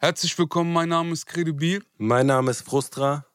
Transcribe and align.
Herzlich 0.00 0.38
willkommen, 0.38 0.72
mein 0.72 0.90
Name 0.90 1.12
ist 1.12 1.26
Credibil. 1.26 1.82
Mein 1.96 2.28
Name 2.28 2.52
ist 2.52 2.62
Frustra. 2.62 3.26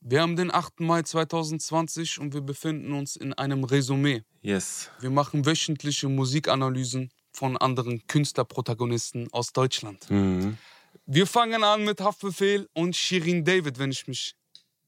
Wir 0.00 0.22
haben 0.22 0.34
den 0.34 0.52
8. 0.52 0.80
Mai 0.80 1.02
2020 1.02 2.18
und 2.18 2.34
wir 2.34 2.40
befinden 2.40 2.94
uns 2.94 3.14
in 3.14 3.32
einem 3.32 3.62
Resümee. 3.62 4.24
Yes. 4.42 4.90
Wir 4.98 5.10
machen 5.10 5.46
wöchentliche 5.46 6.08
Musikanalysen 6.08 7.12
von 7.32 7.56
anderen 7.56 8.04
Künstlerprotagonisten 8.08 9.32
aus 9.32 9.52
Deutschland. 9.52 10.10
Mhm. 10.10 10.58
Wir 11.06 11.28
fangen 11.28 11.62
an 11.62 11.84
mit 11.84 12.00
Haftbefehl 12.00 12.68
und 12.72 12.96
Shirin 12.96 13.44
David, 13.44 13.78
wenn 13.78 13.92
ich 13.92 14.08
mich 14.08 14.34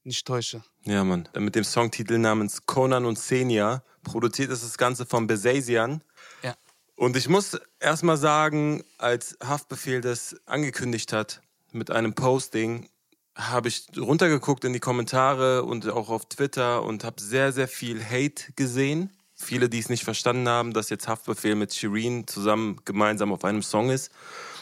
nicht 0.02 0.26
täusche. 0.26 0.64
Ja, 0.82 1.04
Mann. 1.04 1.28
Mit 1.38 1.54
dem 1.54 1.62
Songtitel 1.62 2.18
namens 2.18 2.66
Conan 2.66 3.04
und 3.04 3.16
Senia. 3.16 3.84
Produziert 4.02 4.50
ist 4.50 4.64
das 4.64 4.76
Ganze 4.76 5.06
von 5.06 5.28
Besasian. 5.28 6.02
Und 6.96 7.16
ich 7.16 7.28
muss 7.28 7.58
erstmal 7.80 8.16
sagen, 8.16 8.84
als 8.98 9.36
Haftbefehl 9.42 10.00
das 10.00 10.36
angekündigt 10.46 11.12
hat 11.12 11.42
mit 11.72 11.90
einem 11.90 12.14
Posting, 12.14 12.88
habe 13.34 13.68
ich 13.68 13.86
runtergeguckt 13.96 14.64
in 14.64 14.72
die 14.72 14.80
Kommentare 14.80 15.64
und 15.64 15.88
auch 15.88 16.10
auf 16.10 16.26
Twitter 16.28 16.82
und 16.82 17.04
habe 17.04 17.20
sehr, 17.20 17.52
sehr 17.52 17.68
viel 17.68 18.04
Hate 18.04 18.52
gesehen. 18.56 19.10
Viele, 19.34 19.68
die 19.68 19.78
es 19.78 19.88
nicht 19.88 20.04
verstanden 20.04 20.48
haben, 20.48 20.72
dass 20.72 20.90
jetzt 20.90 21.08
Haftbefehl 21.08 21.54
mit 21.54 21.74
Shireen 21.74 22.26
zusammen 22.26 22.80
gemeinsam 22.84 23.32
auf 23.32 23.44
einem 23.44 23.62
Song 23.62 23.90
ist. 23.90 24.12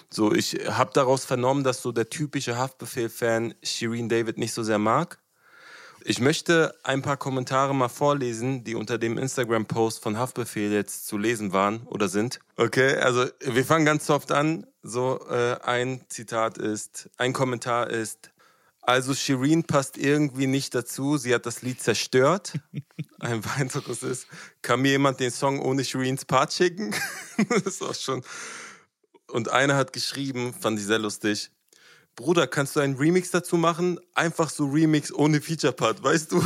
So, 0.09 0.33
ich 0.33 0.55
habe 0.69 0.91
daraus 0.95 1.25
vernommen, 1.25 1.65
dass 1.65 1.83
so 1.83 1.93
der 1.93 2.09
typische 2.09 2.57
Haftbefehl-Fan 2.57 3.55
Shireen 3.63 4.09
David 4.09 4.39
nicht 4.39 4.53
so 4.53 4.63
sehr 4.63 4.79
mag. 4.79 5.20
Ich 6.05 6.21
möchte 6.21 6.75
ein 6.83 7.03
paar 7.03 7.17
Kommentare 7.17 7.75
mal 7.75 7.89
vorlesen, 7.89 8.65
die 8.65 8.75
unter 8.75 8.99
dem 8.99 9.19
Instagram-Post 9.19 10.03
von 10.03 10.19
Haftbefehl 10.19 10.73
jetzt 10.73 11.07
zu 11.07 11.19
lesen 11.19 11.53
waren 11.53 11.83
oder 11.87 12.09
sind. 12.09 12.41
Okay, 12.57 12.97
also 12.97 13.27
wir 13.41 13.65
fangen 13.65 13.85
ganz 13.85 14.07
soft 14.07 14.33
an. 14.33 14.67
So, 14.83 15.21
äh, 15.29 15.57
ein 15.63 16.01
Zitat 16.09 16.57
ist, 16.59 17.11
ein 17.19 17.33
Kommentar 17.33 17.91
ist, 17.91 18.31
also 18.83 19.15
Shireen 19.15 19.65
passt 19.65 19.99
irgendwie 19.99 20.47
nicht 20.47 20.75
dazu, 20.75 21.19
sie 21.19 21.35
hat 21.35 21.45
das 21.45 21.63
Lied 21.63 21.83
zerstört. 21.83 22.55
Ein 23.21 23.45
weiteres 23.45 24.03
ist, 24.03 24.27
kann 24.63 24.81
mir 24.81 24.93
jemand 24.93 25.21
den 25.21 25.31
Song 25.31 25.61
ohne 25.61 25.85
Shireens 25.85 26.25
Part 26.25 26.55
schicken? 26.55 26.95
das 27.51 27.63
ist 27.63 27.83
auch 27.83 27.95
schon. 27.95 28.23
Und 29.27 29.51
einer 29.51 29.77
hat 29.77 29.93
geschrieben, 29.93 30.55
fand 30.59 30.79
ich 30.79 30.87
sehr 30.87 30.99
lustig, 30.99 31.51
Bruder, 32.21 32.47
kannst 32.47 32.77
du 32.77 32.81
einen 32.81 32.97
Remix 32.97 33.31
dazu 33.31 33.57
machen? 33.57 33.99
Einfach 34.15 34.51
so 34.51 34.67
Remix 34.67 35.11
ohne 35.11 35.41
Feature-Part, 35.41 36.03
weißt 36.03 36.33
du? 36.33 36.37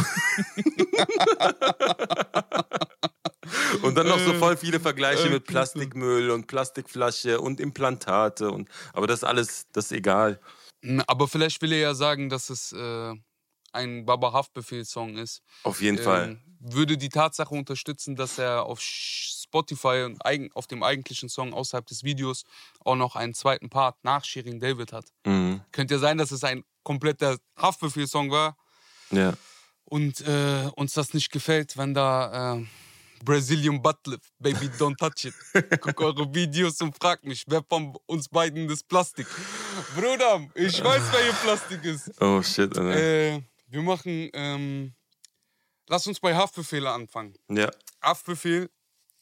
und 3.83 3.97
dann 3.97 4.06
noch 4.06 4.20
so 4.20 4.34
voll 4.34 4.56
viele 4.56 4.78
Vergleiche 4.78 5.28
mit 5.30 5.47
Plastikmüll 5.47 6.30
und 6.30 6.47
Plastikflasche 6.47 7.41
und 7.41 7.58
Implantate 7.58 8.52
und 8.52 8.69
aber 8.92 9.08
das 9.08 9.25
alles, 9.25 9.67
das 9.72 9.86
ist 9.86 9.92
egal. 9.92 10.39
Aber 11.08 11.27
vielleicht 11.27 11.61
will 11.61 11.72
er 11.72 11.80
ja 11.80 11.95
sagen, 11.95 12.28
dass 12.28 12.50
es 12.50 12.70
äh, 12.70 13.14
ein 13.75 14.05
Baba 14.06 14.33
Haftbefehl-Song 14.33 15.17
ist. 15.19 15.42
Auf 15.62 15.80
jeden 15.83 15.98
Ähm, 15.98 16.05
Fall. 16.05 16.41
Würde 16.67 16.97
die 16.97 17.11
Tatsache 17.11 17.55
unterstützen, 17.55 18.17
dass 18.17 18.39
er 18.39 18.64
auf 18.64 18.80
Spotify 18.80 20.05
und 20.06 20.25
eigen, 20.25 20.50
auf 20.55 20.67
dem 20.67 20.83
eigentlichen 20.83 21.28
Song 21.28 21.53
außerhalb 21.53 21.86
des 21.86 22.05
Videos 22.05 22.45
auch 22.84 22.97
noch 22.97 23.17
einen 23.17 23.34
zweiten 23.34 23.69
Part 23.69 23.97
nach 24.02 24.25
Shirin 24.25 24.61
David 24.61 24.92
hat. 24.92 25.05
Mhm. 25.27 25.61
Könnte 25.72 25.95
ja 25.95 26.00
sein, 26.00 26.17
dass 26.19 26.30
es 26.30 26.42
ein 26.42 26.64
kompletter 26.83 27.36
Haftbefehl-Song 27.58 28.30
war 28.30 28.56
Ja. 29.11 29.34
und 29.84 30.20
äh, 30.22 30.70
uns 30.77 30.95
das 30.95 31.12
nicht 31.12 31.30
gefällt, 31.30 31.77
wenn 31.77 31.92
da 31.92 32.56
äh, 32.56 32.64
Brazilian 33.22 33.80
Buttlift, 33.83 34.33
Baby 34.39 34.67
Don't 34.78 34.97
Touch 34.97 35.25
It. 35.27 35.34
Guck 35.80 36.00
eure 36.00 36.34
Videos 36.34 36.80
und 36.80 36.97
frag 36.97 37.25
mich, 37.25 37.45
wer 37.47 37.62
von 37.69 37.97
uns 38.06 38.28
beiden 38.28 38.69
ist 38.70 38.89
Plastik? 38.89 39.27
Bruder, 39.95 40.47
ich 40.55 40.83
weiß, 40.83 41.02
wer 41.12 41.22
hier 41.25 41.33
Plastik 41.42 41.84
ist. 41.84 42.11
Oh 42.22 42.42
shit, 42.42 42.77
Alter. 42.77 42.97
Äh, 42.97 43.42
wir 43.75 43.83
machen, 43.83 44.30
ähm, 44.33 44.94
lass 45.89 46.06
uns 46.06 46.20
bei 46.20 46.34
Haftbefehl 46.34 46.86
anfangen. 46.86 47.34
Ja. 47.50 47.70
Haftbefehl 48.02 48.70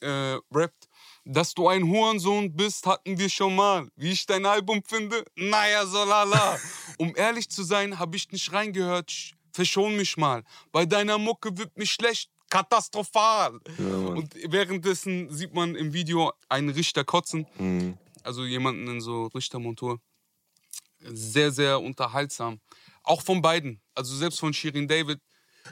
äh, 0.00 0.38
rappt, 0.52 0.88
dass 1.24 1.54
du 1.54 1.68
ein 1.68 1.84
Hurensohn 1.84 2.54
bist, 2.54 2.86
hatten 2.86 3.18
wir 3.18 3.28
schon 3.30 3.54
mal. 3.56 3.88
Wie 3.96 4.10
ich 4.12 4.26
dein 4.26 4.44
Album 4.46 4.82
finde? 4.84 5.24
Naja, 5.36 5.86
so 5.86 6.04
lala. 6.04 6.58
um 6.98 7.14
ehrlich 7.16 7.48
zu 7.50 7.62
sein, 7.62 7.98
habe 7.98 8.16
ich 8.16 8.30
nicht 8.30 8.52
reingehört. 8.52 9.10
Sch- 9.10 9.32
Verschon 9.54 9.96
mich 9.96 10.16
mal. 10.16 10.42
Bei 10.72 10.86
deiner 10.86 11.18
Mucke 11.18 11.56
wird 11.58 11.76
mich 11.76 11.90
schlecht. 11.92 12.30
Katastrophal. 12.48 13.60
Mann. 13.78 14.06
Und 14.16 14.34
währenddessen 14.50 15.30
sieht 15.30 15.52
man 15.54 15.74
im 15.74 15.92
Video 15.92 16.32
einen 16.48 16.70
Richter 16.70 17.04
kotzen. 17.04 17.46
Mhm. 17.58 17.98
Also 18.22 18.44
jemanden 18.44 18.88
in 18.88 19.00
so 19.02 19.26
Richtermontur. 19.26 20.00
Sehr, 21.00 21.50
sehr 21.52 21.80
unterhaltsam. 21.80 22.60
Auch 23.02 23.20
von 23.22 23.42
beiden. 23.42 23.81
Also 23.94 24.14
selbst 24.16 24.40
von 24.40 24.52
Shirin 24.52 24.88
David. 24.88 25.18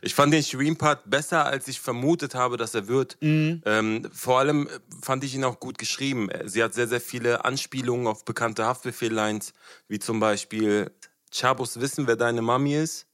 Ich 0.03 0.15
fand 0.15 0.33
den 0.33 0.43
Shireen-Part 0.43 1.11
besser, 1.11 1.45
als 1.45 1.67
ich 1.67 1.81
vermutet 1.81 2.35
habe, 2.35 2.57
dass 2.57 2.75
er 2.75 2.87
wird. 2.87 3.17
Ähm, 3.65 4.09
vor 4.13 4.39
allem 4.39 4.69
äh, 4.69 4.71
fand 5.03 5.25
ich 5.25 5.35
ihn 5.35 5.45
auch 5.45 5.59
gut 5.59 5.79
geschrieben. 5.79 6.31
Äh, 6.31 6.49
Sie 6.49 6.63
hat 6.63 6.75
sehr, 6.75 6.87
sehr 6.87 7.01
viele 7.01 7.45
Anspielungen 7.45 8.07
auf 8.07 8.25
bekannte 8.25 8.65
Haftbefehl-Lines, 8.65 9.53
wie 9.89 9.99
zum 9.99 10.21
Beispiel 10.21 10.93
Chabos 11.33 11.81
wissen, 11.81 12.07
wer 12.07 12.17
deine 12.17 12.43
Mami 12.43 12.77
ist. 12.77 13.07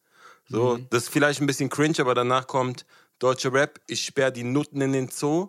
So, 0.49 0.78
das 0.91 1.05
ist 1.05 1.09
vielleicht 1.09 1.41
ein 1.41 1.47
bisschen 1.47 1.71
cringe, 1.71 1.97
aber 1.99 2.15
danach 2.15 2.47
kommt 2.47 2.87
deutsche 3.19 3.53
Rap, 3.53 3.81
ich 3.88 4.05
sperr 4.05 4.31
die 4.31 4.44
Nutten 4.44 4.81
in 4.81 4.93
den 4.93 5.09
Zoo. 5.09 5.49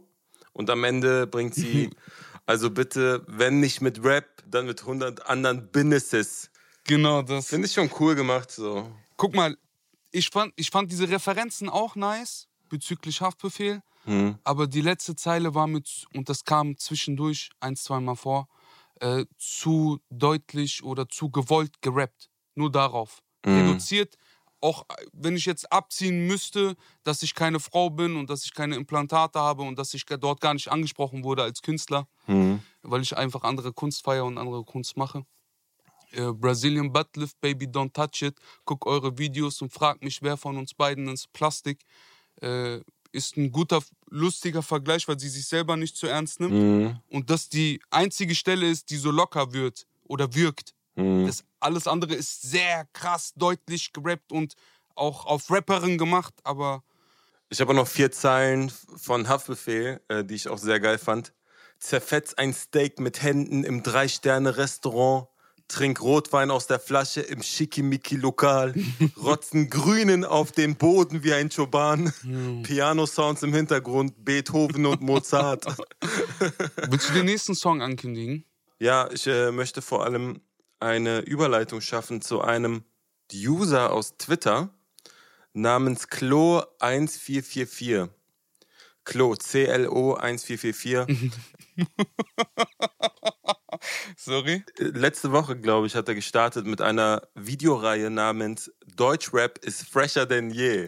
Und 0.53 0.71
am 0.71 0.83
Ende 0.83 1.27
bringt 1.27 1.53
sie, 1.53 1.91
also 2.47 2.71
bitte, 2.71 3.23
wenn 3.27 3.59
nicht 3.59 3.81
mit 3.81 4.03
Rap, 4.03 4.25
dann 4.49 4.65
mit 4.65 4.81
100 4.81 5.27
anderen 5.27 5.69
Businesses. 5.71 6.49
Genau 6.85 7.21
das. 7.21 7.47
Finde 7.47 7.67
ich 7.67 7.73
schon 7.73 7.91
cool 7.99 8.15
gemacht, 8.15 8.49
so. 8.49 8.89
Guck 9.17 9.35
mal, 9.35 9.57
ich 10.11 10.29
fand, 10.29 10.53
ich 10.55 10.69
fand 10.69 10.91
diese 10.91 11.09
Referenzen 11.09 11.69
auch 11.69 11.95
nice 11.95 12.47
bezüglich 12.69 13.21
Haftbefehl. 13.21 13.81
Hm. 14.05 14.37
Aber 14.43 14.67
die 14.67 14.81
letzte 14.81 15.15
Zeile 15.15 15.53
war 15.53 15.67
mit, 15.67 16.05
und 16.13 16.29
das 16.29 16.45
kam 16.45 16.77
zwischendurch 16.77 17.49
ein, 17.59 17.75
zweimal 17.75 18.15
vor, 18.15 18.47
äh, 19.01 19.25
zu 19.37 19.99
deutlich 20.09 20.83
oder 20.83 21.09
zu 21.09 21.29
gewollt 21.29 21.81
gerappt. 21.81 22.29
Nur 22.55 22.71
darauf. 22.71 23.21
Reduziert, 23.45 24.17
auch 24.59 24.85
wenn 25.13 25.37
ich 25.37 25.45
jetzt 25.45 25.71
abziehen 25.71 26.27
müsste, 26.27 26.75
dass 27.03 27.23
ich 27.23 27.33
keine 27.33 27.59
Frau 27.59 27.89
bin 27.89 28.17
und 28.17 28.29
dass 28.29 28.43
ich 28.43 28.53
keine 28.53 28.75
Implantate 28.75 29.39
habe 29.39 29.61
und 29.63 29.77
dass 29.77 29.93
ich 29.93 30.05
dort 30.05 30.41
gar 30.41 30.53
nicht 30.53 30.69
angesprochen 30.69 31.23
wurde 31.23 31.43
als 31.43 31.61
Künstler, 31.61 32.07
Mhm. 32.25 32.61
weil 32.81 33.01
ich 33.01 33.15
einfach 33.15 33.43
andere 33.43 33.71
Kunst 33.71 34.03
feiere 34.03 34.25
und 34.25 34.37
andere 34.37 34.63
Kunst 34.65 34.97
mache. 34.97 35.25
Äh, 36.17 36.33
Brazilian 36.33 36.91
Buttlift, 36.91 37.39
Baby 37.39 37.67
Don't 37.67 37.93
Touch 37.93 38.23
It. 38.23 38.35
Guck 38.65 38.85
eure 38.87 39.17
Videos 39.17 39.61
und 39.61 39.71
frag 39.71 40.01
mich, 40.03 40.21
wer 40.21 40.35
von 40.35 40.57
uns 40.57 40.73
beiden 40.73 41.07
ist 41.09 41.31
Plastik. 41.31 41.83
Äh, 42.41 42.79
ist 43.11 43.37
ein 43.37 43.51
guter, 43.51 43.81
lustiger 44.09 44.61
Vergleich, 44.61 45.07
weil 45.07 45.19
sie 45.19 45.29
sich 45.29 45.45
selber 45.45 45.77
nicht 45.77 45.95
zu 45.95 46.07
ernst 46.07 46.39
nimmt. 46.39 46.53
Mhm. 46.53 46.99
Und 47.09 47.29
dass 47.29 47.49
die 47.49 47.81
einzige 47.89 48.35
Stelle 48.35 48.69
ist, 48.69 48.89
die 48.89 48.97
so 48.97 49.11
locker 49.11 49.53
wird 49.53 49.87
oder 50.03 50.33
wirkt. 50.33 50.73
Mhm. 50.95 51.25
Das 51.27 51.43
alles 51.59 51.87
andere 51.87 52.15
ist 52.15 52.41
sehr 52.41 52.85
krass, 52.93 53.33
deutlich 53.35 53.93
gerappt 53.93 54.31
und 54.31 54.55
auch 54.95 55.25
auf 55.25 55.49
Rapperin 55.49 55.97
gemacht, 55.97 56.33
aber 56.43 56.83
Ich 57.49 57.61
habe 57.61 57.71
auch 57.71 57.75
noch 57.75 57.87
vier 57.87 58.11
Zeilen 58.11 58.71
von 58.97 59.29
Haftbefehl, 59.29 60.01
äh, 60.09 60.23
die 60.25 60.35
ich 60.35 60.49
auch 60.49 60.57
sehr 60.57 60.79
geil 60.79 60.97
fand. 60.97 61.33
Zerfetz 61.79 62.33
ein 62.33 62.53
Steak 62.53 62.99
mit 62.99 63.21
Händen 63.21 63.63
im 63.63 63.83
Drei-Sterne-Restaurant. 63.83 65.27
Trink 65.67 66.01
Rotwein 66.01 66.49
aus 66.49 66.67
der 66.67 66.79
Flasche 66.79 67.21
im 67.21 67.43
Schickimicki-Lokal. 67.43 68.73
Rotzen 69.17 69.69
Grünen 69.69 70.23
auf 70.23 70.51
dem 70.51 70.75
Boden 70.75 71.23
wie 71.23 71.33
ein 71.33 71.49
Choban. 71.49 72.13
Piano-Sounds 72.63 73.43
im 73.43 73.53
Hintergrund, 73.53 74.23
Beethoven 74.23 74.85
und 74.85 75.01
Mozart. 75.01 75.65
willst 76.89 77.09
du 77.09 77.13
den 77.13 77.25
nächsten 77.25 77.55
Song 77.55 77.81
ankündigen? 77.81 78.45
Ja, 78.79 79.09
ich 79.11 79.27
äh, 79.27 79.51
möchte 79.51 79.81
vor 79.81 80.05
allem 80.05 80.41
eine 80.79 81.19
Überleitung 81.19 81.81
schaffen 81.81 82.21
zu 82.21 82.41
einem 82.41 82.83
User 83.33 83.91
aus 83.91 84.17
Twitter 84.17 84.69
namens 85.53 86.07
Klo1444. 86.07 88.09
Klo, 89.03 89.35
C-L-O 89.35 90.13
1444. 90.13 91.31
Sorry? 94.15 94.63
Letzte 94.77 95.31
Woche, 95.31 95.55
glaube 95.57 95.87
ich, 95.87 95.95
hat 95.95 96.07
er 96.07 96.15
gestartet 96.15 96.65
mit 96.65 96.81
einer 96.81 97.21
Videoreihe 97.35 98.09
namens 98.09 98.71
Deutschrap 98.95 99.59
ist 99.59 99.87
fresher 99.89 100.25
denn 100.25 100.49
je. 100.49 100.87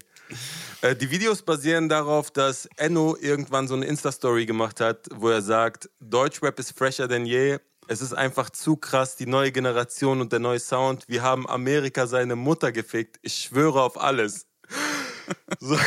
Äh, 0.81 0.95
Die 0.95 1.11
Videos 1.11 1.41
basieren 1.41 1.89
darauf, 1.89 2.31
dass 2.31 2.67
Enno 2.77 3.15
irgendwann 3.19 3.67
so 3.67 3.75
eine 3.75 3.85
Insta-Story 3.85 4.45
gemacht 4.45 4.79
hat, 4.79 5.07
wo 5.13 5.29
er 5.29 5.41
sagt, 5.41 5.89
Deutschrap 5.99 6.59
ist 6.59 6.77
fresher 6.77 7.07
denn 7.07 7.25
je. 7.25 7.59
Es 7.87 8.01
ist 8.01 8.13
einfach 8.13 8.51
zu 8.51 8.77
krass, 8.77 9.15
die 9.15 9.25
neue 9.25 9.51
Generation 9.51 10.21
und 10.21 10.31
der 10.31 10.39
neue 10.39 10.59
Sound. 10.59 11.05
Wir 11.07 11.23
haben 11.23 11.49
Amerika 11.49 12.05
seine 12.05 12.35
Mutter 12.35 12.71
gefickt. 12.71 13.17
Ich 13.23 13.33
schwöre 13.35 13.81
auf 13.81 13.99
alles. 13.99 14.47
So. 15.59 15.77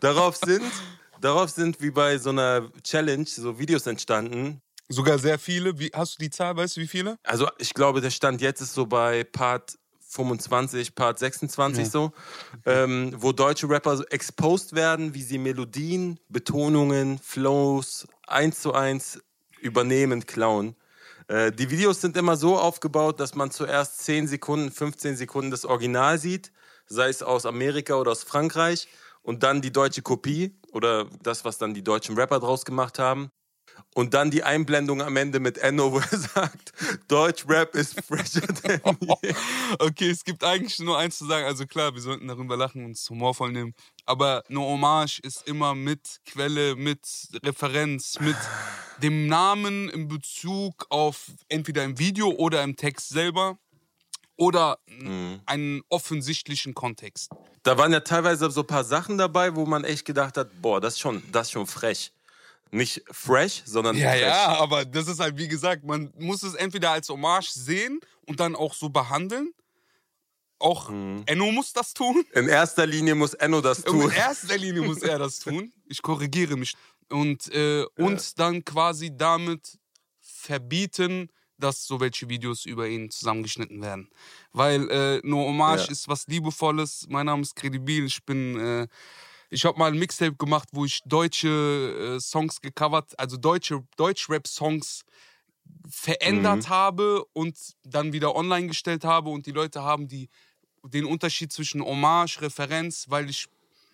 darauf 0.00 0.36
sind, 0.36 0.64
darauf 1.20 1.50
sind 1.50 1.80
wie 1.80 1.92
bei 1.92 2.18
so 2.18 2.30
einer 2.30 2.70
Challenge 2.82 3.24
so 3.24 3.58
Videos 3.58 3.86
entstanden. 3.86 4.60
Sogar 4.88 5.18
sehr 5.18 5.38
viele. 5.38 5.78
Wie, 5.78 5.90
hast 5.94 6.14
du 6.14 6.24
die 6.24 6.30
Zahl, 6.30 6.56
weißt 6.56 6.76
du 6.76 6.80
wie 6.80 6.88
viele? 6.88 7.18
Also 7.22 7.48
ich 7.58 7.74
glaube, 7.74 8.00
der 8.00 8.10
Stand 8.10 8.40
jetzt 8.40 8.60
ist 8.60 8.74
so 8.74 8.86
bei 8.86 9.24
Part 9.24 9.78
25, 10.12 10.94
Part 10.94 11.18
26 11.18 11.84
ja. 11.84 11.90
so, 11.90 12.12
ähm, 12.66 13.14
wo 13.16 13.32
deutsche 13.32 13.68
Rapper 13.68 14.04
exposed 14.10 14.74
werden, 14.74 15.14
wie 15.14 15.22
sie 15.22 15.38
Melodien, 15.38 16.20
Betonungen, 16.28 17.18
Flows 17.18 18.06
eins 18.26 18.60
zu 18.60 18.74
eins 18.74 19.20
übernehmen, 19.60 20.26
klauen. 20.26 20.76
Äh, 21.28 21.52
die 21.52 21.70
Videos 21.70 22.00
sind 22.00 22.16
immer 22.16 22.36
so 22.36 22.58
aufgebaut, 22.58 23.20
dass 23.20 23.34
man 23.34 23.50
zuerst 23.50 24.04
10 24.04 24.26
Sekunden, 24.26 24.70
15 24.70 25.16
Sekunden 25.16 25.50
das 25.50 25.64
Original 25.64 26.18
sieht, 26.18 26.52
sei 26.86 27.08
es 27.08 27.22
aus 27.22 27.46
Amerika 27.46 27.94
oder 27.94 28.10
aus 28.10 28.22
Frankreich, 28.22 28.88
und 29.22 29.44
dann 29.44 29.62
die 29.62 29.72
deutsche 29.72 30.02
Kopie 30.02 30.58
oder 30.72 31.06
das, 31.22 31.44
was 31.44 31.56
dann 31.56 31.74
die 31.74 31.84
deutschen 31.84 32.16
Rapper 32.16 32.40
draus 32.40 32.64
gemacht 32.64 32.98
haben. 32.98 33.30
Und 33.94 34.14
dann 34.14 34.30
die 34.30 34.42
Einblendung 34.42 35.02
am 35.02 35.16
Ende 35.16 35.38
mit 35.38 35.58
Enno, 35.58 35.92
wo 35.92 35.98
er 35.98 36.18
sagt, 36.34 36.72
Deutsch-Rap 37.08 37.74
ist 37.74 38.00
fresher 38.00 38.46
than 38.46 38.80
je. 39.22 39.34
Okay, 39.78 40.10
es 40.10 40.24
gibt 40.24 40.44
eigentlich 40.44 40.78
nur 40.78 40.98
eins 40.98 41.18
zu 41.18 41.26
sagen. 41.26 41.44
Also 41.44 41.66
klar, 41.66 41.94
wir 41.94 42.00
sollten 42.00 42.26
darüber 42.26 42.56
lachen 42.56 42.84
und 42.84 42.92
es 42.92 43.08
humorvoll 43.10 43.52
nehmen. 43.52 43.74
Aber 44.06 44.42
eine 44.48 44.60
Hommage 44.60 45.20
ist 45.20 45.46
immer 45.46 45.74
mit 45.74 46.20
Quelle, 46.24 46.74
mit 46.74 47.06
Referenz, 47.44 48.18
mit 48.20 48.36
dem 49.02 49.26
Namen 49.26 49.90
in 49.90 50.08
Bezug 50.08 50.86
auf 50.88 51.26
entweder 51.48 51.84
im 51.84 51.98
Video 51.98 52.30
oder 52.30 52.62
im 52.62 52.76
Text 52.76 53.10
selber 53.10 53.58
oder 54.36 54.78
mhm. 54.86 55.40
einen 55.46 55.82
offensichtlichen 55.88 56.74
Kontext. 56.74 57.30
Da 57.62 57.78
waren 57.78 57.92
ja 57.92 58.00
teilweise 58.00 58.50
so 58.50 58.62
ein 58.62 58.66
paar 58.66 58.84
Sachen 58.84 59.18
dabei, 59.18 59.54
wo 59.54 59.66
man 59.66 59.84
echt 59.84 60.04
gedacht 60.04 60.36
hat, 60.36 60.48
boah, 60.62 60.80
das 60.80 60.94
ist 60.94 61.00
schon, 61.00 61.22
das 61.30 61.48
ist 61.48 61.52
schon 61.52 61.66
frech. 61.66 62.12
Nicht 62.74 63.02
fresh, 63.10 63.62
sondern 63.66 63.96
ja, 63.96 64.10
fresh. 64.10 64.20
Ja, 64.22 64.58
aber 64.58 64.86
das 64.86 65.06
ist 65.06 65.20
halt, 65.20 65.36
wie 65.36 65.46
gesagt, 65.46 65.84
man 65.84 66.10
muss 66.18 66.42
es 66.42 66.54
entweder 66.54 66.90
als 66.90 67.10
Hommage 67.10 67.50
sehen 67.50 68.00
und 68.26 68.40
dann 68.40 68.56
auch 68.56 68.72
so 68.72 68.88
behandeln. 68.88 69.52
Auch 70.58 70.88
mhm. 70.88 71.22
Enno 71.26 71.52
muss 71.52 71.74
das 71.74 71.92
tun. 71.92 72.24
In 72.32 72.48
erster 72.48 72.86
Linie 72.86 73.14
muss 73.14 73.34
Enno 73.34 73.60
das 73.60 73.82
tun. 73.82 74.02
In 74.02 74.10
erster 74.10 74.56
Linie 74.56 74.82
muss 74.82 75.02
er 75.02 75.18
das 75.18 75.38
tun. 75.40 75.70
Ich 75.86 76.00
korrigiere 76.00 76.56
mich. 76.56 76.74
Und 77.10 77.52
äh, 77.52 77.84
uns 77.96 78.34
ja. 78.38 78.44
dann 78.46 78.64
quasi 78.64 79.14
damit 79.14 79.78
verbieten, 80.20 81.28
dass 81.58 81.84
so 81.84 82.00
welche 82.00 82.30
Videos 82.30 82.64
über 82.64 82.88
ihn 82.88 83.10
zusammengeschnitten 83.10 83.82
werden. 83.82 84.08
Weil 84.52 84.88
äh, 84.90 85.20
nur 85.24 85.44
Hommage 85.46 85.86
ja. 85.86 85.92
ist 85.92 86.08
was 86.08 86.26
Liebevolles. 86.26 87.06
Mein 87.10 87.26
Name 87.26 87.42
ist 87.42 87.54
Credibil. 87.54 88.06
Ich 88.06 88.24
bin 88.24 88.58
äh, 88.58 88.88
ich 89.52 89.66
habe 89.66 89.78
mal 89.78 89.92
ein 89.92 89.98
Mixtape 89.98 90.34
gemacht, 90.34 90.70
wo 90.72 90.86
ich 90.86 91.02
deutsche 91.04 92.16
äh, 92.16 92.20
Songs 92.20 92.60
gecovert, 92.62 93.18
also 93.18 93.36
deutsche 93.36 93.84
Deutsch-Rap-Songs 93.96 95.04
verändert 95.88 96.64
mhm. 96.64 96.68
habe 96.70 97.24
und 97.34 97.56
dann 97.84 98.14
wieder 98.14 98.34
online 98.34 98.68
gestellt 98.68 99.04
habe 99.04 99.28
und 99.28 99.46
die 99.46 99.52
Leute 99.52 99.82
haben 99.82 100.08
die, 100.08 100.30
den 100.84 101.04
Unterschied 101.04 101.52
zwischen 101.52 101.84
Hommage, 101.84 102.40
Referenz, 102.40 103.06
weil 103.10 103.28
ich 103.28 103.46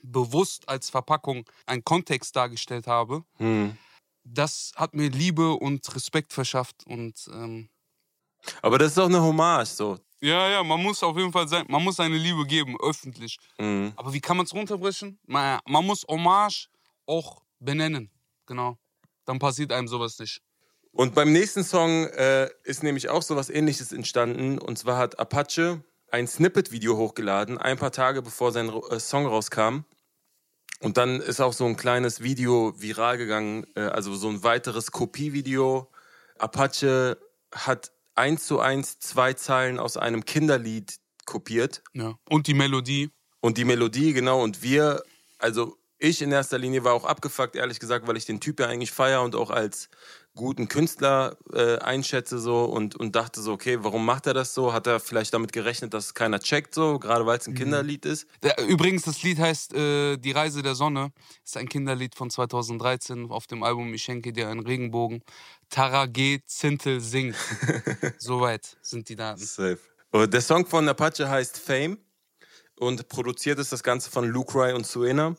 bewusst 0.02 0.68
als 0.68 0.90
Verpackung 0.90 1.44
einen 1.66 1.82
Kontext 1.82 2.36
dargestellt 2.36 2.86
habe. 2.86 3.24
Mhm. 3.38 3.76
Das 4.22 4.72
hat 4.76 4.94
mir 4.94 5.10
Liebe 5.10 5.54
und 5.54 5.94
Respekt 5.94 6.32
verschafft 6.32 6.86
und 6.86 7.28
ähm, 7.32 7.68
aber 8.62 8.78
das 8.78 8.92
ist 8.92 8.98
auch 8.98 9.06
eine 9.06 9.20
Hommage 9.20 9.66
so. 9.66 9.98
Ja, 10.20 10.48
ja, 10.48 10.64
man 10.64 10.82
muss 10.82 11.02
auf 11.02 11.16
jeden 11.16 11.32
Fall 11.32 11.46
sein, 11.46 11.64
man 11.68 11.82
muss 11.82 11.96
seine 11.96 12.16
Liebe 12.16 12.44
geben, 12.44 12.76
öffentlich. 12.80 13.38
Mhm. 13.58 13.92
Aber 13.96 14.12
wie 14.12 14.20
kann 14.20 14.36
man 14.36 14.46
es 14.46 14.52
runterbrechen? 14.52 15.18
Man, 15.26 15.60
man 15.66 15.86
muss 15.86 16.04
Hommage 16.08 16.68
auch 17.06 17.42
benennen. 17.60 18.10
Genau. 18.46 18.78
Dann 19.24 19.38
passiert 19.38 19.72
einem 19.72 19.88
sowas 19.88 20.18
nicht. 20.18 20.40
Und 20.92 21.14
beim 21.14 21.32
nächsten 21.32 21.62
Song 21.62 22.06
äh, 22.06 22.48
ist 22.64 22.82
nämlich 22.82 23.08
auch 23.08 23.22
sowas 23.22 23.50
ähnliches 23.50 23.92
entstanden. 23.92 24.58
Und 24.58 24.78
zwar 24.78 24.98
hat 24.98 25.18
Apache 25.18 25.84
ein 26.10 26.26
Snippet-Video 26.26 26.96
hochgeladen, 26.96 27.58
ein 27.58 27.76
paar 27.76 27.92
Tage 27.92 28.22
bevor 28.22 28.52
sein 28.52 28.68
äh, 28.68 28.98
Song 28.98 29.26
rauskam. 29.26 29.84
Und 30.80 30.96
dann 30.96 31.20
ist 31.20 31.40
auch 31.40 31.52
so 31.52 31.66
ein 31.66 31.76
kleines 31.76 32.22
Video 32.22 32.72
viral 32.80 33.18
gegangen, 33.18 33.66
äh, 33.74 33.82
also 33.82 34.14
so 34.14 34.28
ein 34.28 34.42
weiteres 34.42 34.90
Kopievideo. 34.90 35.90
Apache 36.38 37.18
hat 37.52 37.92
eins 38.18 38.46
zu 38.46 38.60
eins 38.60 38.98
zwei 38.98 39.32
Zeilen 39.32 39.78
aus 39.78 39.96
einem 39.96 40.24
Kinderlied 40.24 40.98
kopiert. 41.24 41.82
Ja. 41.94 42.18
Und 42.28 42.46
die 42.46 42.54
Melodie. 42.54 43.10
Und 43.40 43.56
die 43.56 43.64
Melodie, 43.64 44.12
genau. 44.12 44.42
Und 44.42 44.62
wir, 44.62 45.02
also 45.38 45.78
ich 45.98 46.22
in 46.22 46.30
erster 46.30 46.58
Linie 46.58 46.84
war 46.84 46.94
auch 46.94 47.04
abgefuckt, 47.04 47.56
ehrlich 47.56 47.80
gesagt, 47.80 48.06
weil 48.06 48.16
ich 48.16 48.24
den 48.24 48.40
Typ 48.40 48.60
ja 48.60 48.66
eigentlich 48.66 48.92
feier 48.92 49.22
und 49.22 49.34
auch 49.34 49.50
als 49.50 49.88
guten 50.34 50.68
Künstler 50.68 51.36
äh, 51.52 51.78
einschätze 51.78 52.38
so 52.38 52.64
und, 52.64 52.94
und 52.94 53.16
dachte 53.16 53.40
so, 53.40 53.52
okay, 53.52 53.78
warum 53.80 54.06
macht 54.06 54.28
er 54.28 54.34
das 54.34 54.54
so? 54.54 54.72
Hat 54.72 54.86
er 54.86 55.00
vielleicht 55.00 55.34
damit 55.34 55.52
gerechnet, 55.52 55.92
dass 55.92 56.14
keiner 56.14 56.38
checkt 56.38 56.74
so, 56.74 57.00
gerade 57.00 57.26
weil 57.26 57.38
es 57.38 57.48
ein 57.48 57.54
mhm. 57.54 57.58
Kinderlied 57.58 58.06
ist? 58.06 58.28
Übrigens, 58.68 59.02
das 59.02 59.22
Lied 59.24 59.40
heißt 59.40 59.74
äh, 59.74 60.16
Die 60.16 60.30
Reise 60.30 60.62
der 60.62 60.76
Sonne. 60.76 61.10
Ist 61.44 61.56
ein 61.56 61.68
Kinderlied 61.68 62.14
von 62.14 62.30
2013 62.30 63.30
auf 63.30 63.48
dem 63.48 63.64
Album 63.64 63.92
Ich 63.92 64.02
schenke 64.02 64.32
dir 64.32 64.48
einen 64.48 64.60
Regenbogen. 64.60 65.24
Tara 65.70 66.06
G. 66.06 66.40
Zintel 66.46 67.00
singt. 67.00 67.36
Soweit 68.18 68.76
sind 68.82 69.08
die 69.08 69.16
Daten. 69.16 69.44
Safe. 69.44 69.78
Und 70.10 70.32
der 70.32 70.40
Song 70.40 70.66
von 70.66 70.88
Apache 70.88 71.28
heißt 71.28 71.58
Fame 71.58 71.98
und 72.76 73.08
produziert 73.08 73.58
ist 73.58 73.72
das 73.72 73.82
Ganze 73.82 74.10
von 74.10 74.26
Lucry 74.28 74.72
und 74.72 74.86
Suena. 74.86 75.36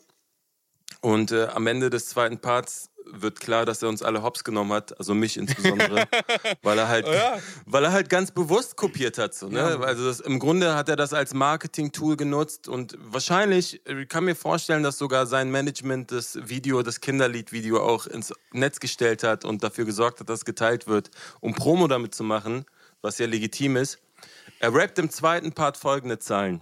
Und 1.02 1.32
äh, 1.32 1.46
am 1.48 1.66
Ende 1.68 1.90
des 1.90 2.08
zweiten 2.08 2.40
Parts 2.40 2.89
wird 3.12 3.40
klar, 3.40 3.66
dass 3.66 3.82
er 3.82 3.90
uns 3.90 4.02
alle 4.02 4.24
hops 4.24 4.44
genommen 4.44 4.74
hat, 4.74 4.98
also 4.98 5.14
mich 5.14 5.38
insbesondere, 5.38 6.08
weil 6.64 6.78
er 6.78 6.88
halt, 6.88 7.08
oh 7.08 7.12
ja. 7.14 7.38
weil 7.66 7.84
er 7.84 7.92
halt 7.92 8.10
ganz 8.10 8.32
bewusst 8.32 8.76
kopiert 8.76 9.18
hat. 9.18 9.34
So, 9.34 9.48
ne? 9.48 9.60
Ja. 9.60 9.80
Also 9.80 10.06
das, 10.06 10.20
im 10.20 10.40
Grunde 10.40 10.76
hat 10.76 10.90
er 10.90 10.96
das 10.96 11.14
als 11.14 11.34
Marketing-Tool 11.34 12.18
genutzt 12.18 12.68
und 12.68 12.98
wahrscheinlich, 13.00 13.82
ich 13.86 14.10
kann 14.10 14.26
mir 14.26 14.36
vorstellen, 14.36 14.84
dass 14.84 14.98
sogar 14.98 15.26
sein 15.26 15.52
Management 15.52 16.12
das 16.12 16.38
Video, 16.50 16.82
das 16.82 17.02
Kinderlied-Video 17.02 17.82
auch 17.82 18.08
ins 18.08 18.34
Netz 18.52 18.80
gestellt 18.80 19.24
hat 19.24 19.46
und 19.46 19.64
dafür 19.64 19.86
gesorgt 19.86 20.20
hat, 20.20 20.30
dass 20.30 20.40
es 20.40 20.46
geteilt 20.46 20.88
wird, 20.88 21.12
um 21.40 21.54
Promo 21.54 21.88
damit 21.88 22.16
zu 22.16 22.24
machen, 22.24 22.66
was 23.02 23.18
ja 23.18 23.26
legitim 23.26 23.76
ist. 23.76 24.00
Er 24.60 24.74
rappt 24.74 25.00
im 25.00 25.10
zweiten 25.10 25.54
Part 25.54 25.78
folgende 25.78 26.20
Zahlen. 26.20 26.62